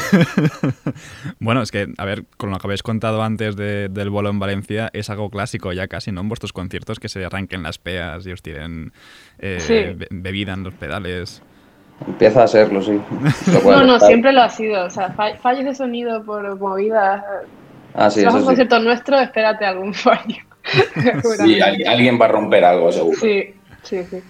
bueno, 1.39 1.62
es 1.62 1.69
que, 1.69 1.88
a 1.98 2.06
ver, 2.06 2.24
con 2.38 2.50
lo 2.50 2.58
que 2.58 2.67
habéis 2.67 2.82
contado 2.82 3.22
antes 3.22 3.58
de, 3.58 3.89
del 3.89 4.10
bolo 4.10 4.30
en 4.30 4.39
Valencia, 4.39 4.89
es 4.93 5.10
algo 5.10 5.30
clásico 5.30 5.74
ya 5.74 5.88
casi, 5.88 6.13
¿no? 6.13 6.22
En 6.22 6.30
vuestros 6.30 6.54
conciertos 6.54 7.02
que 7.02 7.10
se 7.10 7.26
arranquen 7.26 7.62
las 7.62 7.80
peas 7.80 8.26
y 8.26 8.32
os 8.32 8.41
tiren 8.41 8.93
eh, 9.39 9.58
sí. 9.60 10.06
bebida 10.12 10.54
en 10.54 10.63
los 10.63 10.74
pedales. 10.76 11.41
Empieza 12.08 12.43
a 12.43 12.48
serlo, 12.48 12.82
sí. 12.82 13.02
no, 13.65 13.84
no, 13.84 14.00
siempre 14.00 14.32
lo 14.32 14.43
ha 14.43 14.50
sido. 14.50 14.86
O 14.86 14.89
sea, 14.89 15.13
fallos 15.41 15.65
de 15.65 15.76
sonido 15.76 16.24
por 16.24 16.58
movidas. 16.58 17.22
Ah, 17.93 18.10
sí, 18.10 18.22
si 18.22 18.26
vas 18.26 18.34
a 18.34 18.38
un 18.38 18.43
sí. 18.43 18.48
concierto 18.48 18.80
nuestro, 18.80 19.19
espérate 19.19 19.65
algún 19.65 19.93
fallo. 19.93 20.38
sí, 21.38 21.60
alguien 21.60 22.17
va 22.19 22.26
a 22.26 22.30
romper 22.30 22.63
algo, 22.63 22.93
seguro. 22.93 23.19
Sí, 23.19 23.54
sí, 23.84 24.04
sí. 24.10 24.23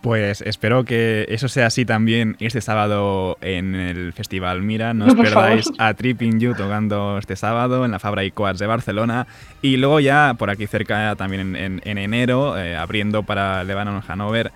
Pues 0.00 0.40
espero 0.40 0.84
que 0.84 1.26
eso 1.28 1.48
sea 1.48 1.66
así 1.66 1.84
también 1.84 2.36
este 2.40 2.62
sábado 2.62 3.36
en 3.42 3.74
el 3.74 4.12
Festival 4.14 4.62
Mira. 4.62 4.94
No 4.94 5.06
os 5.08 5.14
perdáis 5.14 5.70
a 5.78 5.92
Tripping 5.92 6.40
You 6.40 6.54
tocando 6.54 7.18
este 7.18 7.36
sábado 7.36 7.84
en 7.84 7.90
la 7.90 7.98
Fabra 7.98 8.24
y 8.24 8.30
Coats 8.30 8.58
de 8.58 8.66
Barcelona. 8.66 9.26
Y 9.60 9.76
luego 9.76 10.00
ya 10.00 10.34
por 10.38 10.48
aquí 10.48 10.66
cerca, 10.66 11.14
también 11.16 11.54
en, 11.54 11.56
en, 11.56 11.82
en 11.84 11.98
enero, 11.98 12.58
eh, 12.58 12.76
abriendo 12.76 13.24
para 13.24 13.62
Lebanon 13.62 14.02
Hanover, 14.06 14.52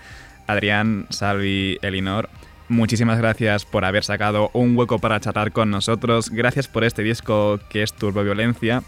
Adrián, 0.47 1.07
Salvi, 1.11 1.79
Elinor. 1.83 2.31
Muchísimas 2.69 3.19
gracias 3.19 3.67
por 3.67 3.85
haber 3.85 4.05
sacado 4.05 4.51
un 4.55 4.75
hueco 4.75 4.99
para 4.99 5.21
charlar 5.21 5.53
con 5.53 5.71
nosotros. 5.71 6.31
Gracias 6.31 6.69
por 6.69 6.85
este 6.85 7.03
disco 7.03 7.61
que 7.69 7.83
es 7.83 7.93
Turbo 7.93 8.25
Violencia. 8.25 8.83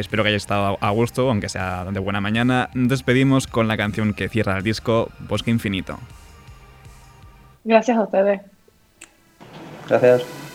Espero 0.00 0.22
que 0.22 0.28
hayáis 0.28 0.42
estado 0.42 0.78
a 0.80 0.90
gusto, 0.90 1.28
aunque 1.28 1.48
sea 1.48 1.84
de 1.84 2.00
buena 2.00 2.20
mañana. 2.20 2.70
Nos 2.74 2.88
despedimos 2.88 3.46
con 3.46 3.68
la 3.68 3.76
canción 3.76 4.14
que 4.14 4.28
cierra 4.28 4.56
el 4.56 4.62
disco, 4.62 5.10
Bosque 5.20 5.50
Infinito. 5.50 5.98
Gracias 7.64 7.96
a 7.96 8.02
ustedes. 8.02 8.40
Gracias. 9.88 10.45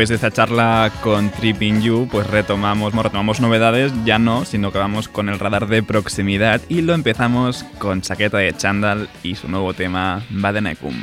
Después 0.00 0.18
de 0.18 0.26
esta 0.26 0.30
charla 0.30 0.90
con 1.02 1.28
Tripping 1.28 1.82
You, 1.82 2.08
pues 2.10 2.26
retomamos, 2.26 2.94
retomamos 2.94 3.38
novedades, 3.38 3.92
ya 4.06 4.18
no, 4.18 4.46
sino 4.46 4.72
que 4.72 4.78
vamos 4.78 5.08
con 5.08 5.28
el 5.28 5.38
radar 5.38 5.66
de 5.66 5.82
proximidad 5.82 6.62
y 6.70 6.80
lo 6.80 6.94
empezamos 6.94 7.64
con 7.76 8.00
Chaqueta 8.00 8.38
de 8.38 8.54
Chandal 8.54 9.10
y 9.22 9.34
su 9.34 9.46
nuevo 9.50 9.74
tema 9.74 10.24
Badenecum. 10.30 10.94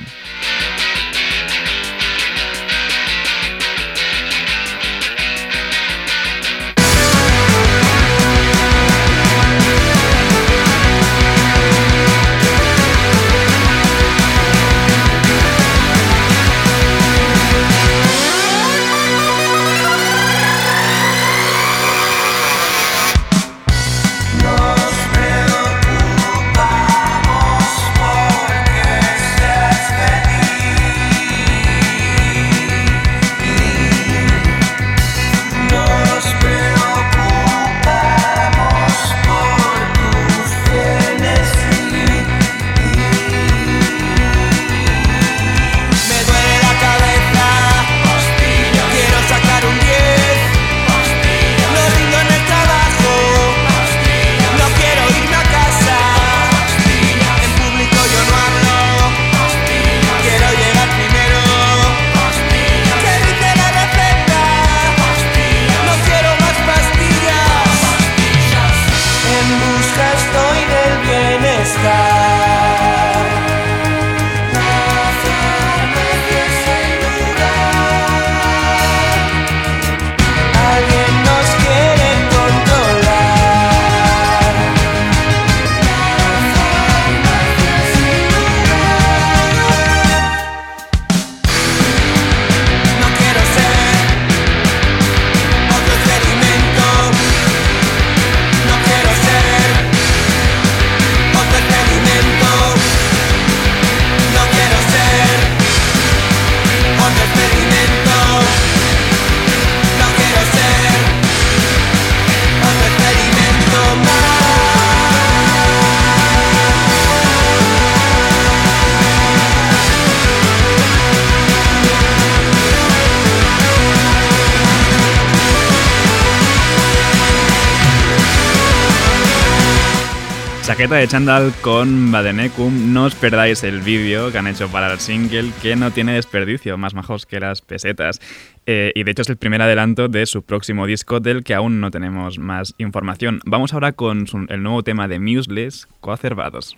Chaqueta 130.78 130.98
de 130.98 131.08
Chandal 131.08 131.54
con 131.62 132.12
Badenecum. 132.12 132.94
No 132.94 133.06
os 133.06 133.16
perdáis 133.16 133.64
el 133.64 133.82
vídeo 133.82 134.32
que 134.32 134.38
han 134.38 134.46
hecho 134.46 134.70
para 134.70 134.94
el 134.94 135.00
single, 135.00 135.52
que 135.60 135.76
no 135.76 135.90
tiene 135.90 136.14
desperdicio, 136.14 136.78
más 136.78 136.94
majos 136.94 137.26
que 137.26 137.40
las 137.40 137.62
pesetas. 137.62 138.22
Eh, 138.68 138.92
y 138.94 139.04
de 139.04 139.10
hecho 139.10 139.24
es 139.24 139.30
el 139.30 139.38
primer 139.38 139.64
adelanto 139.64 140.08
de 140.08 140.28
su 140.28 140.44
próximo 140.44 140.86
disco, 140.86 141.20
del 141.20 141.44
que 141.44 141.56
aún 141.56 141.82
no 141.82 141.90
tenemos 141.90 142.38
más 142.38 142.76
información. 142.78 143.40
Vamos 143.44 143.74
ahora 143.74 143.94
con 143.94 144.28
el 144.50 144.62
nuevo 144.62 144.84
tema 144.84 145.08
de 145.08 145.18
Museless, 145.18 145.88
Coacervados. 146.00 146.78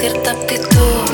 cierta 0.00 0.30
actitud. 0.30 1.09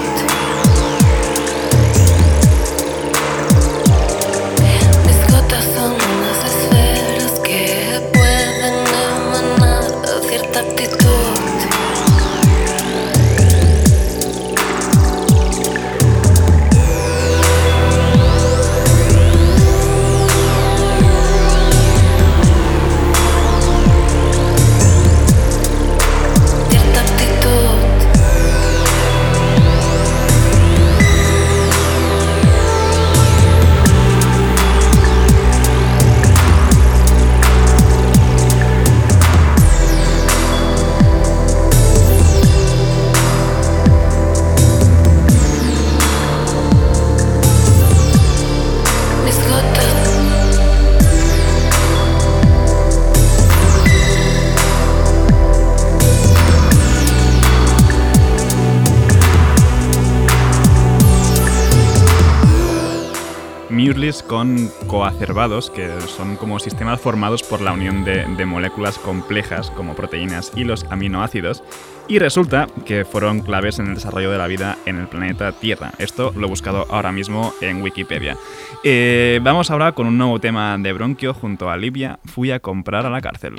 Que 65.17 66.01
son 66.03 66.37
como 66.37 66.59
sistemas 66.59 67.01
formados 67.01 67.43
por 67.43 67.61
la 67.61 67.73
unión 67.73 68.05
de, 68.05 68.25
de 68.25 68.47
moléculas 68.47 68.99
complejas 68.99 69.71
como 69.71 69.95
proteínas 69.95 70.53
y 70.55 70.65
los 70.65 70.85
aminoácidos, 70.85 71.63
y 72.09 72.19
resulta 72.19 72.69
que 72.85 73.05
fueron 73.05 73.41
claves 73.41 73.79
en 73.79 73.89
el 73.89 73.95
desarrollo 73.95 74.31
de 74.31 74.39
la 74.39 74.47
vida 74.47 74.77
en 74.87 74.99
el 74.99 75.09
planeta 75.09 75.53
Tierra. 75.53 75.93
Esto 75.99 76.33
lo 76.37 76.47
he 76.47 76.51
buscado 76.51 76.87
ahora 76.91 77.13
mismo 77.13 77.53
en 77.61 77.83
Wikipedia. 77.83 78.37
Eh, 78.85 79.41
vamos 79.43 79.71
ahora 79.71 79.93
con 79.93 80.07
un 80.07 80.19
nuevo 80.19 80.39
tema 80.39 80.77
de 80.79 80.93
Bronquio 80.93 81.35
junto 81.35 81.71
a 81.71 81.77
Libia. 81.77 82.19
Fui 82.25 82.51
a 82.51 82.61
comprar 82.61 83.07
a 83.07 83.11
la 83.11 83.21
cárcel. 83.21 83.57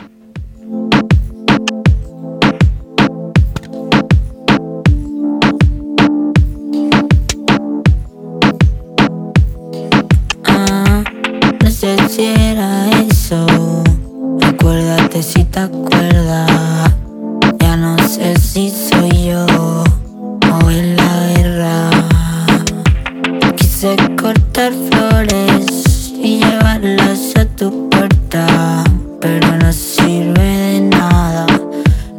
Pero 28.30 29.58
no 29.58 29.72
sirve 29.72 30.42
de 30.42 30.82
nada. 30.82 31.46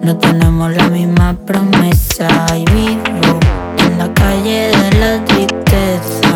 No 0.03 0.17
tenemos 0.17 0.75
la 0.75 0.89
misma 0.89 1.37
promesa 1.47 2.29
y 2.57 2.65
vivo 2.73 3.39
en 3.79 3.99
la 3.99 4.13
calle 4.15 4.71
de 4.71 4.99
la 4.99 5.25
tristeza. 5.25 6.28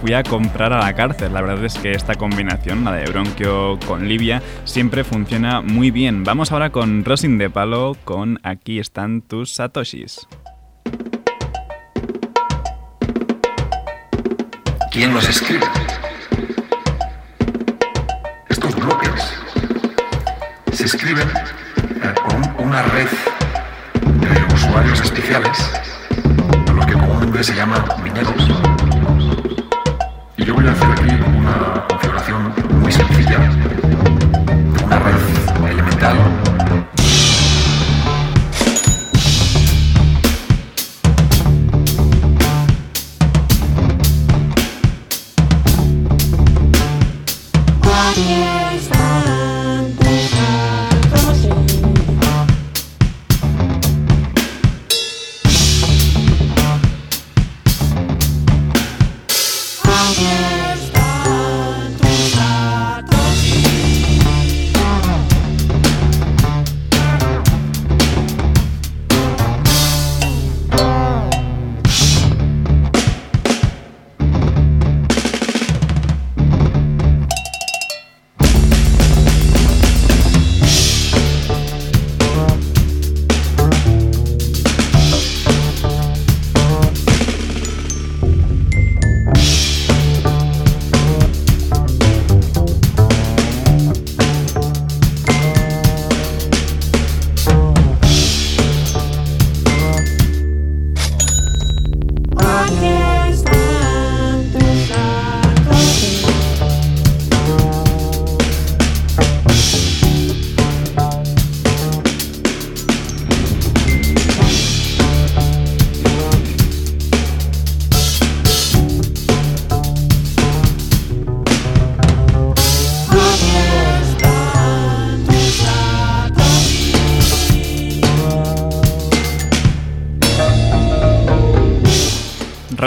Fui 0.00 0.14
a 0.14 0.22
comprar 0.22 0.72
a 0.72 0.78
la 0.78 0.94
cárcel. 0.94 1.34
La 1.34 1.42
verdad 1.42 1.62
es 1.62 1.74
que 1.74 1.92
esta 1.92 2.14
combinación, 2.14 2.84
la 2.84 2.92
de 2.92 3.04
Bronquio 3.10 3.78
con 3.86 4.08
Livia, 4.08 4.42
siempre 4.64 5.04
funciona 5.04 5.60
muy 5.60 5.90
bien. 5.90 6.24
Vamos 6.24 6.52
ahora 6.52 6.70
con 6.70 7.04
Rosin 7.04 7.36
de 7.36 7.50
Palo 7.50 7.96
con 8.04 8.40
Aquí 8.42 8.78
están 8.78 9.20
tus 9.20 9.52
satoshis. 9.52 10.26
¿Quién 14.90 15.12
los 15.12 15.28
escribe? 15.28 15.66
Estos 18.48 18.74
bloques 18.74 19.34
se 20.72 20.86
escriben 20.86 21.28
eh, 21.28 22.14
con 22.26 22.66
una 22.66 22.82
red 22.82 23.08
de 24.02 24.54
usuarios 24.54 25.00
especiales, 25.02 25.70
a 26.68 26.72
los 26.72 26.86
que 26.86 26.94
comúnmente 26.94 27.44
se 27.44 27.54
llaman 27.54 27.84
mineros. 28.02 28.79
Yo 30.50 30.56
voy 30.56 30.66
a 30.66 30.72
hacer 30.72 30.90
aquí 30.90 31.59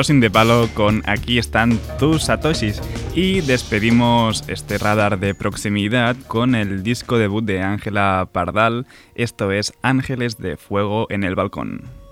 Rosin 0.04 0.20
de 0.20 0.30
Palo 0.30 0.68
con 0.74 1.01
Aquí 1.06 1.38
están 1.38 1.80
tus 1.97 2.24
satoshis. 2.24 2.82
Y 3.16 3.39
despedimos 3.39 4.43
este 4.49 4.78
radar 4.78 5.18
de 5.18 5.34
proximidad 5.34 6.18
con 6.28 6.56
el 6.56 6.84
disco 6.84 7.18
debut 7.18 7.45
de 7.45 7.62
Ángela 7.62 8.28
Pardal, 8.30 8.86
esto 9.16 9.54
es 9.54 9.72
Ángeles 9.82 10.38
de 10.38 10.58
Fuego 10.58 11.08
en 11.10 11.24
el 11.24 11.36
Balcón. 11.36 12.03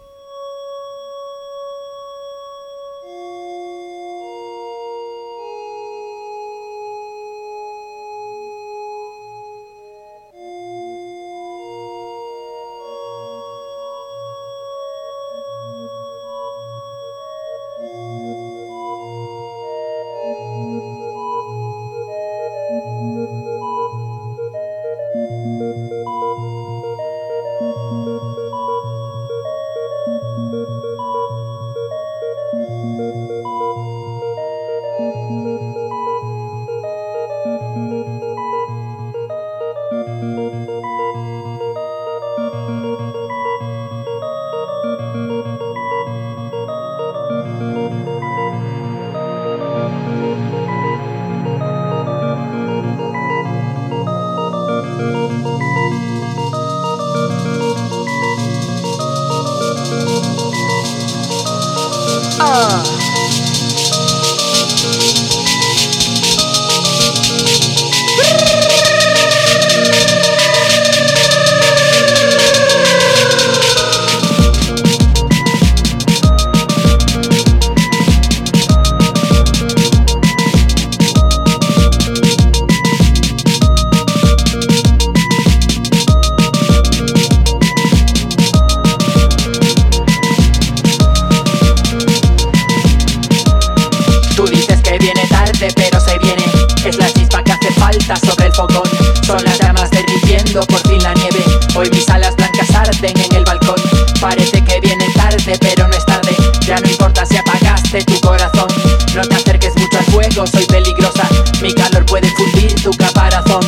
Son 99.26 99.44
las 99.44 99.60
llamas 99.60 99.90
derritiendo 99.90 100.62
por 100.68 100.80
fin 100.88 101.02
la 101.02 101.16
nieve. 101.16 101.44
Hoy 101.76 101.90
mis 101.90 102.08
alas 102.10 102.36
blancas 102.36 102.70
arden 102.76 103.20
en 103.20 103.36
el 103.36 103.44
balcón. 103.44 103.76
Parece 104.20 104.64
que 104.64 104.80
viene 104.80 105.08
tarde 105.16 105.58
pero 105.60 105.88
no 105.88 105.96
es 105.96 106.06
tarde. 106.06 106.36
Ya 106.68 106.76
no 106.80 106.88
importa 106.88 107.26
si 107.26 107.38
apagaste 107.38 108.04
tu 108.04 108.20
corazón. 108.22 108.68
No 109.16 109.24
te 109.24 109.36
acerques 109.36 109.76
mucho 109.78 109.98
al 109.98 110.06
fuego, 110.06 110.46
soy 110.46 110.66
peligrosa. 110.68 111.28
Mi 111.60 111.74
calor 111.74 112.06
puede 112.06 112.30
fundir 112.36 112.76
tu 112.84 112.92
caparazón. 112.92 113.62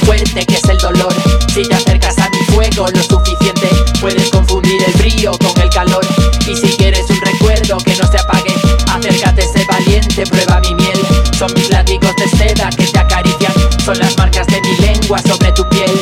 fuerte 0.00 0.46
que 0.46 0.54
es 0.54 0.64
el 0.64 0.78
dolor. 0.78 1.12
Si 1.52 1.62
te 1.62 1.74
acercas 1.74 2.18
a 2.18 2.28
mi 2.30 2.38
fuego 2.54 2.86
lo 2.88 3.02
suficiente, 3.02 3.68
puedes 4.00 4.30
confundir 4.30 4.82
el 4.84 4.92
frío 4.94 5.32
con 5.38 5.60
el 5.60 5.70
calor. 5.70 6.04
Y 6.46 6.56
si 6.56 6.76
quieres 6.76 7.08
un 7.10 7.20
recuerdo 7.20 7.78
que 7.78 7.96
no 7.96 8.06
se 8.06 8.18
apague, 8.18 8.54
acércate, 8.92 9.42
sé 9.42 9.64
valiente, 9.66 10.24
prueba 10.26 10.60
mi 10.60 10.74
miel. 10.74 10.98
Son 11.38 11.52
mis 11.54 11.70
látigos 11.70 12.14
de 12.16 12.28
seda 12.36 12.70
que 12.70 12.86
te 12.86 12.98
acarician, 12.98 13.52
son 13.84 13.98
las 13.98 14.16
marcas 14.16 14.46
de 14.46 14.60
mi 14.60 14.76
lengua 14.76 15.20
sobre 15.22 15.52
tu 15.52 15.68
piel. 15.68 15.99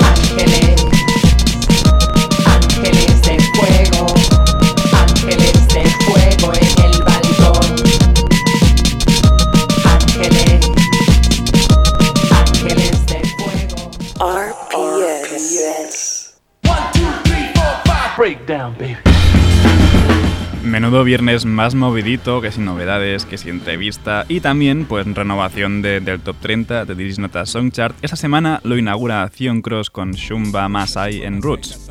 Viernes 21.09 21.47
más 21.47 21.75
movidito, 21.75 22.43
que 22.43 22.53
sin 22.53 22.67
novedades, 22.67 23.25
que 23.25 23.39
sin 23.39 23.53
entrevista 23.53 24.27
y 24.29 24.41
también 24.41 24.85
pues 24.85 25.07
renovación 25.07 25.81
del 25.81 26.21
top 26.21 26.37
30 26.43 26.85
de 26.85 26.95
Diris 26.95 27.19
Nota 27.19 27.47
Song 27.47 27.71
Chart. 27.71 27.97
Esta 28.03 28.15
semana 28.17 28.61
lo 28.63 28.77
inaugura 28.77 29.27
Zion 29.35 29.63
Cross 29.63 29.89
con 29.89 30.13
Shumba 30.13 30.69
Masai 30.69 31.23
en 31.23 31.41
Roots. 31.41 31.89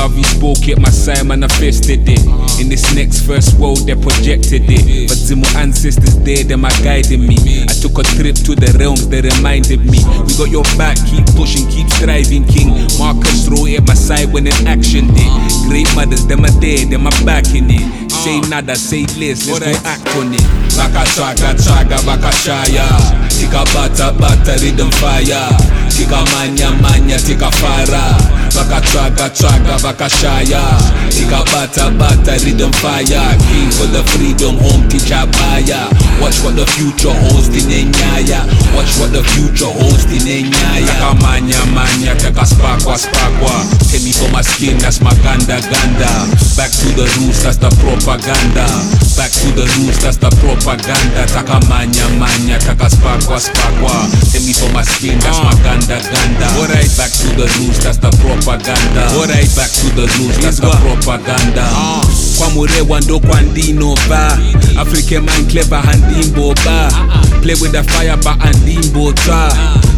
Garvey 0.00 0.22
spoke 0.22 0.66
it, 0.66 0.80
my 0.80 0.88
side 0.88 1.26
manifested 1.26 2.08
it. 2.08 2.24
In 2.58 2.70
this 2.70 2.94
next 2.94 3.20
first 3.20 3.60
world, 3.60 3.84
they 3.84 3.94
projected 3.94 4.64
it. 4.64 5.12
But 5.12 5.20
my 5.36 5.60
ancestors 5.60 6.16
there, 6.24 6.42
them 6.42 6.64
are 6.64 6.72
guiding 6.80 7.28
me. 7.28 7.36
I 7.68 7.74
took 7.84 8.00
a 8.00 8.04
trip 8.16 8.32
to 8.48 8.56
the 8.56 8.72
realms, 8.80 9.06
they 9.12 9.20
reminded 9.20 9.84
me. 9.84 10.00
We 10.24 10.32
got 10.40 10.48
your 10.48 10.64
back, 10.80 10.96
keep 11.04 11.28
pushing, 11.36 11.68
keep 11.68 11.92
striving, 12.00 12.48
king. 12.48 12.72
Marcus 12.96 13.44
throw 13.44 13.68
it 13.68 13.84
my 13.84 13.92
side 13.92 14.32
when 14.32 14.48
in 14.48 14.56
action 14.64 15.12
did. 15.12 15.32
Great 15.68 15.88
mothers, 15.92 16.24
them 16.24 16.48
are 16.48 16.56
there, 16.64 16.80
them 16.88 17.04
are 17.04 17.20
back 17.28 17.44
in 17.52 17.68
it. 17.68 18.09
Say 18.20 18.38
nada, 18.50 18.76
say 18.76 19.06
less, 19.16 19.48
let's 19.48 19.64
go 19.64 19.88
act 19.88 20.08
on 20.16 20.34
it. 20.34 20.44
Baka 20.76 21.08
traga, 21.16 21.56
traga, 21.56 21.96
baka 22.04 22.28
shaya. 22.36 22.84
Tika 23.32 23.64
bata, 23.72 24.12
bata, 24.12 24.60
rhythm 24.60 24.90
fire. 25.00 25.48
Tika 25.88 26.20
manya, 26.32 26.70
manya, 26.84 27.16
tika 27.18 27.50
fara 27.50 28.14
Baka 28.52 28.80
traga, 28.92 29.26
traga, 29.32 29.80
baka 29.80 30.04
shaya. 30.12 30.60
Tika 31.08 31.40
bata, 31.48 31.88
bata, 31.96 32.36
rhythm 32.44 32.72
fire. 32.84 33.24
King 33.48 33.72
for 33.72 33.88
the 33.88 34.04
freedom, 34.12 34.60
home 34.60 34.84
teacher 34.92 35.24
baya 35.40 35.88
Watch 36.20 36.44
what 36.44 36.54
the 36.60 36.68
future 36.76 37.12
holds 37.24 37.48
in 37.56 37.72
Enyaya. 37.72 38.44
Watch 38.76 38.92
what 39.00 39.16
the 39.16 39.24
future 39.32 39.72
holds 39.80 40.04
in 40.12 40.28
Enyaya. 40.28 40.84
Taka 40.84 41.16
manya, 41.24 41.60
manya, 41.72 42.12
taka 42.20 42.44
spakwa, 42.44 43.00
spakwa. 43.00 43.64
Take 43.88 44.04
me 44.04 44.12
for 44.12 44.28
my 44.28 44.42
skin, 44.44 44.76
that's 44.76 45.00
my 45.00 45.12
ganda, 45.24 45.56
ganda. 45.72 46.12
Back 46.60 46.68
to 46.84 46.88
the 46.92 47.08
roots, 47.16 47.40
that's 47.42 47.56
the 47.56 47.72
propaganda. 48.10 48.66
Back 49.14 49.30
to 49.38 49.52
the 49.54 49.66
roots, 49.78 50.02
that's 50.02 50.16
the 50.16 50.30
propaganda. 50.42 51.22
Taka 51.30 51.60
manya, 51.70 52.02
manya, 52.18 52.58
taka 52.58 52.90
spakwa, 52.90 53.38
spakwa 53.38 54.08
Take 54.32 54.42
me 54.42 54.52
for 54.52 54.66
my 54.72 54.82
skin, 54.82 55.18
that's 55.20 55.38
my 55.38 55.54
ganda, 55.62 56.00
ganda. 56.02 56.46
Alright, 56.58 56.90
back 56.98 57.12
to 57.22 57.28
the 57.38 57.46
roots, 57.60 57.78
that's 57.84 57.98
the 58.02 58.10
propaganda. 58.18 59.06
Alright, 59.14 59.46
back 59.54 59.70
to 59.70 59.86
the 59.94 60.06
roots, 60.18 60.38
that's 60.42 60.58
the 60.58 60.72
propaganda. 60.82 61.62
Ah. 61.70 62.02
Kwa 62.38 62.50
murewa 62.50 63.00
ndo 63.00 63.20
kwa 63.20 63.40
ndino 63.40 63.94
ba. 64.08 64.38
African 64.80 65.24
man 65.24 65.46
clever 65.46 65.82
handimbo 65.82 66.54
ba. 66.64 66.88
Ah, 66.90 67.22
ah. 67.22 67.40
Play 67.42 67.54
with 67.60 67.72
the 67.72 67.82
fire 67.84 68.16
ba 68.16 68.34
andimbo 68.40 69.12
tra 69.12 69.52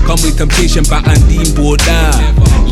Come 0.07 0.21
with 0.23 0.37
temptation 0.39 0.85
ba 0.85 1.03
andimbo 1.05 1.77
da 1.77 2.11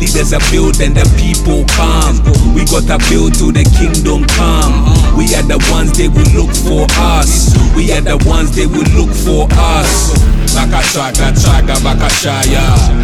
Leaders 0.01 0.33
are 0.33 0.41
built 0.49 0.81
and 0.81 0.97
the 0.97 1.05
people 1.13 1.61
come. 1.77 2.17
We 2.57 2.65
gotta 2.65 2.97
build 3.05 3.37
to 3.37 3.53
the 3.53 3.61
kingdom 3.77 4.25
come. 4.33 4.73
We 5.13 5.29
are 5.37 5.45
the 5.45 5.61
ones 5.69 5.93
they 5.93 6.09
will 6.09 6.25
look 6.33 6.49
for 6.57 6.89
us. 6.97 7.53
We 7.77 7.93
are 7.93 8.01
the 8.01 8.17
ones 8.25 8.49
they 8.57 8.65
will 8.65 8.87
look 8.97 9.13
for 9.13 9.45
us. 9.53 10.17
Baka 10.57 10.81
traga 10.89 11.29
traga 11.37 11.77
baka 11.85 12.09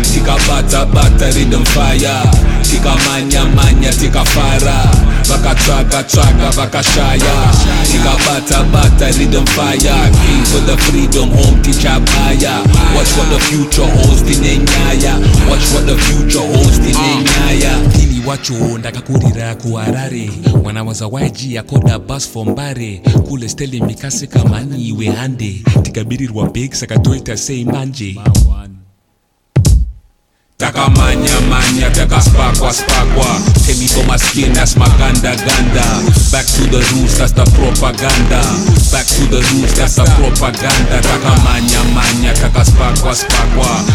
Tika 0.02 0.36
bata 0.50 0.90
bata 0.90 1.30
rhythm 1.38 1.62
fire. 1.70 2.26
Tika 2.66 2.98
manya 3.06 3.46
manya 3.54 3.94
tika 3.94 4.26
fara. 4.34 4.90
Baka 5.30 5.54
traga 5.54 6.02
traga 6.02 6.50
baka 6.58 6.82
Tika 7.86 8.14
bata 8.74 9.06
rhythm 9.22 9.46
fire. 9.54 10.02
King 10.18 10.44
for 10.50 10.66
the 10.66 10.76
freedom 10.90 11.30
home 11.30 11.62
teacher 11.62 11.94
baya 12.10 12.66
Watch 12.98 13.14
what 13.22 13.30
the 13.30 13.40
future 13.46 13.86
holds 13.86 14.17
in 14.26 14.66
Ili 18.04 18.26
wacho 18.28 18.78
ndakakurira 18.78 19.56
kuharare. 19.56 20.30
Mwana 20.64 20.84
waza 20.84 21.08
yakoda 21.08 21.58
akoda 21.58 22.00
bus 22.00 22.30
for 22.30 22.46
mbare. 22.46 23.02
Kule 23.28 23.50
steli 23.50 23.82
mikase 23.82 24.28
kamani 24.28 24.82
iwe 24.88 25.06
hande. 25.10 25.62
Tikabirirwa 25.82 26.50
big 26.50 26.74
sakatoita 26.74 27.38
sei 27.38 27.66
manje 27.66 28.16
Taka 30.58 30.90
manya 30.90 31.38
manya, 31.50 31.86
taka 31.94 32.18
spakwa 32.18 32.74
spakwa. 32.74 33.30
For 33.94 34.06
my 34.08 34.18
skin, 34.18 34.54
that's 34.54 34.76
my 34.76 34.90
ganda 34.98 35.38
ganda. 35.38 35.86
Back 36.32 36.46
to 36.58 36.66
the 36.66 36.82
roots, 36.98 37.20
that's 37.20 37.32
the 37.32 37.46
propaganda. 37.54 38.42
Back 38.90 39.06
to 39.06 39.24
the 39.30 39.38
roots, 39.54 39.78
that's 39.78 39.96
the 39.96 40.06
propaganda. 40.18 40.98
Taka 40.98 41.34
manya 41.46 41.82
manya, 41.94 42.34
taka 42.34 42.66
spakwa 42.66 43.14
spakwa. 43.14 43.86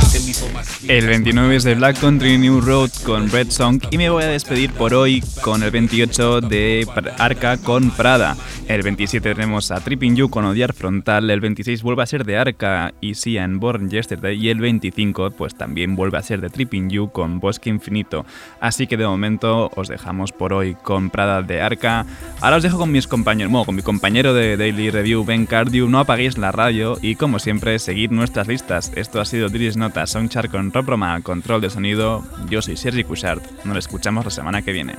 El 0.89 1.07
29 1.07 1.57
es 1.57 1.65
de 1.65 1.75
Black 1.75 1.99
Country 2.01 2.39
New 2.39 2.61
Road 2.61 2.91
con 3.05 3.31
Red 3.31 3.51
Song 3.51 3.81
y 3.91 3.99
me 3.99 4.11
voy 4.11 4.25
a 4.25 4.29
despedir 4.29 4.73
por 4.73 4.95
hoy 4.95 5.23
con 5.41 5.63
el 5.63 5.71
28 5.71 6.41
de 6.41 6.87
Arca 7.19 7.57
con 7.57 7.91
Prada. 7.91 8.37
El 8.67 8.83
27 8.83 9.35
tenemos 9.35 9.71
a 9.71 9.81
Tripping 9.81 10.17
You 10.17 10.29
con 10.29 10.45
Odiar 10.45 10.73
Frontal, 10.73 11.31
el 11.31 11.41
26 11.41 11.83
vuelve 11.83 12.03
a 12.03 12.07
ser 12.07 12.25
de 12.25 12.37
Arca 12.37 12.95
y 13.01 13.15
Sia 13.15 13.45
en 13.45 13.61
Born 13.61 13.91
Yesterday 13.91 14.37
y 14.37 14.51
el 14.51 14.59
25 14.61 15.31
pues 15.31 15.55
también 15.55 15.95
vuelve 15.95 16.19
a 16.19 16.23
ser 16.23 16.41
de 16.41 16.51
Tripping 16.53 16.91
You 16.91 17.11
con 17.11 17.41
Bosque 17.41 17.71
Infinito. 17.71 18.25
Así 18.61 18.87
que 18.87 18.97
de 18.97 19.07
momento 19.07 19.71
os 19.75 19.89
dejamos 19.89 20.31
por 20.33 20.53
hoy 20.53 20.75
con 20.75 21.11
Prada 21.11 21.43
de 21.43 21.61
Arca. 21.61 22.07
Ahora 22.41 22.57
os 22.57 22.63
dejo 22.63 22.79
con 22.79 22.93
mis 22.93 23.09
compañeros, 23.09 23.67
con 23.67 23.75
mi 23.75 23.83
compañero 23.83 24.35
de 24.35 24.57
Daily 24.57 24.91
Review 24.91 25.25
Ben 25.25 25.47
Cardew, 25.47 25.89
no 25.89 25.99
apaguéis 25.99 26.39
la 26.39 26.53
radio 26.53 26.97
y 27.03 27.17
como 27.17 27.39
siempre 27.39 27.79
seguid 27.79 28.11
nuestras 28.11 28.47
listas. 28.47 28.93
Esto 28.95 29.21
ha 29.21 29.25
sido 29.25 29.49
Diris 29.49 29.77
Nota 29.77 30.07
Soundchart 30.07 30.51
con 30.51 30.73
Rob 30.73 30.87
Roma 30.87 31.21
control 31.23 31.61
de 31.61 31.71
sonido. 31.71 32.23
Yo 32.49 32.63
soy 32.63 32.77
Sergi 32.77 33.05
Cushart. 33.05 33.43
Nos 33.65 33.77
escuchamos 33.79 34.25
la 34.25 34.31
semana 34.31 34.63
que 34.63 34.73
viene. 34.73 34.95